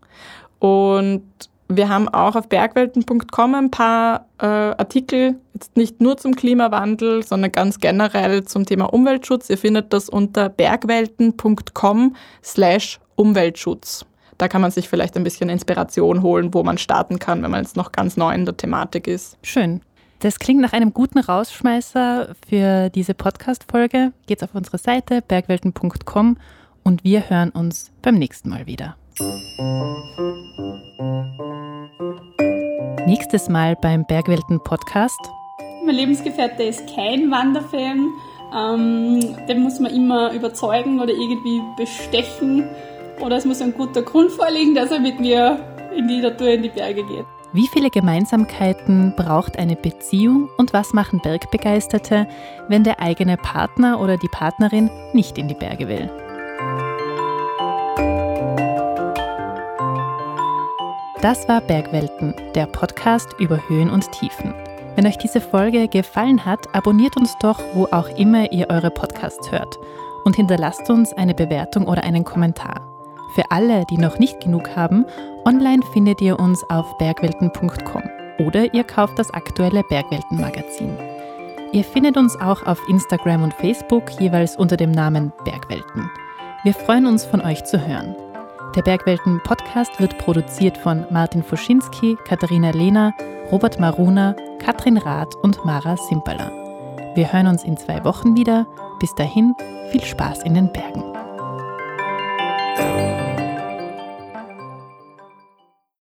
Und 0.59 1.23
wir 1.69 1.89
haben 1.89 2.09
auch 2.09 2.37
auf 2.37 2.49
bergwelten.com 2.49 3.55
ein 3.55 3.71
paar 3.71 4.27
äh, 4.39 4.47
Artikel, 4.47 5.37
jetzt 5.55 5.77
nicht 5.77 6.01
nur 6.01 6.17
zum 6.17 6.37
Klimawandel, 6.37 7.25
sondern 7.25 7.51
ganz 7.53 7.81
generell 7.81 8.45
zum 8.45 8.67
Thema 8.67 8.93
Umweltschutz. 8.93 9.51
Ihr 9.51 9.59
findet 9.59 9.93
das 9.93 10.09
unter 10.09 10.49
bergwelten.com 10.49 12.15
slash 12.43 13.01
Umweltschutz. 13.17 14.07
Da 14.39 14.49
kann 14.49 14.61
man 14.61 14.71
sich 14.71 14.89
vielleicht 14.89 15.17
ein 15.17 15.25
bisschen 15.25 15.49
Inspiration 15.49 16.23
holen, 16.23 16.53
wo 16.53 16.63
man 16.63 16.79
starten 16.79 17.19
kann, 17.19 17.43
wenn 17.43 17.51
man 17.51 17.63
jetzt 17.63 17.77
noch 17.77 17.91
ganz 17.91 18.17
neu 18.17 18.35
in 18.35 18.45
der 18.45 18.57
Thematik 18.57 19.07
ist. 19.07 19.39
Schön. 19.43 19.81
Das 20.21 20.39
klingt 20.39 20.61
nach 20.61 20.73
einem 20.73 20.95
guten 20.95 21.19
Rausschmeißer 21.19 22.35
für 22.49 22.91
diese 22.91 23.15
Podcast-Folge. 23.15 24.13
Geht's 24.27 24.43
auf 24.43 24.55
unsere 24.55 24.79
Seite 24.79 25.23
bergwelten.com 25.23 26.37
und 26.85 27.05
wir 27.05 27.29
hören 27.29 27.51
uns 27.51 27.93
beim 28.03 28.15
nächsten 28.15 28.49
Mal 28.49 28.67
wieder. 28.67 28.97
Nächstes 33.07 33.49
Mal 33.49 33.77
beim 33.77 34.05
Bergwelten 34.05 34.61
Podcast. 34.63 35.19
Mein 35.87 35.95
Lebensgefährte 35.95 36.65
ist 36.65 36.83
kein 36.95 37.31
Wanderfan. 37.31 38.13
Ähm, 38.55 39.37
den 39.49 39.63
muss 39.63 39.81
man 39.81 39.95
immer 39.95 40.35
überzeugen 40.35 41.01
oder 41.01 41.13
irgendwie 41.13 41.63
bestechen. 41.79 42.65
Oder 43.25 43.37
es 43.37 43.47
muss 43.47 43.63
ein 43.63 43.73
guter 43.73 44.03
Grund 44.03 44.33
vorliegen, 44.33 44.75
dass 44.75 44.91
er 44.91 45.01
mit 45.01 45.19
mir 45.19 45.61
in 45.97 46.09
die 46.09 46.21
Natur, 46.21 46.49
in 46.49 46.65
die 46.65 46.69
Berge 46.69 47.03
geht. 47.07 47.25
Wie 47.55 47.69
viele 47.69 47.89
Gemeinsamkeiten 47.89 49.15
braucht 49.17 49.59
eine 49.59 49.77
Beziehung 49.77 50.51
und 50.59 50.75
was 50.75 50.93
machen 50.93 51.21
Bergbegeisterte, 51.23 52.29
wenn 52.69 52.85
der 52.85 53.01
eigene 53.01 53.39
Partner 53.39 53.99
oder 53.99 54.19
die 54.19 54.29
Partnerin 54.29 54.91
nicht 55.15 55.39
in 55.39 55.49
die 55.49 55.55
Berge 55.55 55.89
will? 55.89 56.11
Das 61.23 61.49
war 61.49 61.63
Bergwelten, 61.63 62.35
der 62.55 62.67
Podcast 62.67 63.29
über 63.39 63.59
Höhen 63.69 63.89
und 63.89 64.13
Tiefen. 64.13 64.55
Wenn 64.95 65.07
euch 65.07 65.17
diese 65.17 65.41
Folge 65.41 65.89
gefallen 65.89 66.45
hat, 66.45 66.75
abonniert 66.75 67.17
uns 67.17 67.35
doch, 67.41 67.59
wo 67.75 67.85
auch 67.87 68.09
immer 68.19 68.53
ihr 68.53 68.69
eure 68.69 68.91
Podcasts 68.91 69.51
hört 69.51 69.79
und 70.25 70.37
hinterlasst 70.37 70.91
uns 70.91 71.15
eine 71.15 71.35
Bewertung 71.35 71.87
oder 71.87 72.05
einen 72.05 72.25
Kommentar. 72.25 72.83
Für 73.35 73.51
alle, 73.51 73.87
die 73.87 73.97
noch 73.97 74.19
nicht 74.19 74.41
genug 74.41 74.77
haben, 74.77 75.07
online 75.47 75.83
findet 75.95 76.21
ihr 76.21 76.39
uns 76.39 76.63
auf 76.69 76.99
bergwelten.com 76.99 78.03
oder 78.47 78.75
ihr 78.75 78.85
kauft 78.85 79.19
das 79.19 79.31
aktuelle 79.33 79.83
Bergwelten-Magazin. 79.85 80.99
Ihr 81.73 81.85
findet 81.85 82.19
uns 82.19 82.39
auch 82.39 82.67
auf 82.67 82.79
Instagram 82.89 83.43
und 83.43 83.55
Facebook 83.55 84.21
jeweils 84.21 84.57
unter 84.57 84.77
dem 84.77 84.91
Namen 84.91 85.33
Bergwelten. 85.45 86.11
Wir 86.63 86.75
freuen 86.75 87.07
uns, 87.07 87.25
von 87.25 87.41
euch 87.41 87.65
zu 87.65 87.87
hören. 87.87 88.15
Der 88.77 88.83
Bergwelten 88.83 89.41
Podcast 89.43 89.99
wird 90.01 90.19
produziert 90.19 90.77
von 90.77 91.07
Martin 91.11 91.43
Fuschinski, 91.43 92.19
Katharina 92.27 92.73
Lehner, 92.73 93.15
Robert 93.51 93.81
Maruna, 93.81 94.37
Katrin 94.59 94.99
Rath 94.99 95.35
und 95.37 95.65
Mara 95.65 95.97
Simperler. 95.97 96.53
Wir 97.15 97.33
hören 97.33 97.47
uns 97.47 97.65
in 97.65 97.79
zwei 97.79 98.05
Wochen 98.05 98.37
wieder. 98.37 98.67
Bis 99.01 99.15
dahin, 99.15 99.55
viel 99.91 100.05
Spaß 100.05 100.43
in 100.43 100.53
den 100.53 100.71
Bergen. 100.71 101.03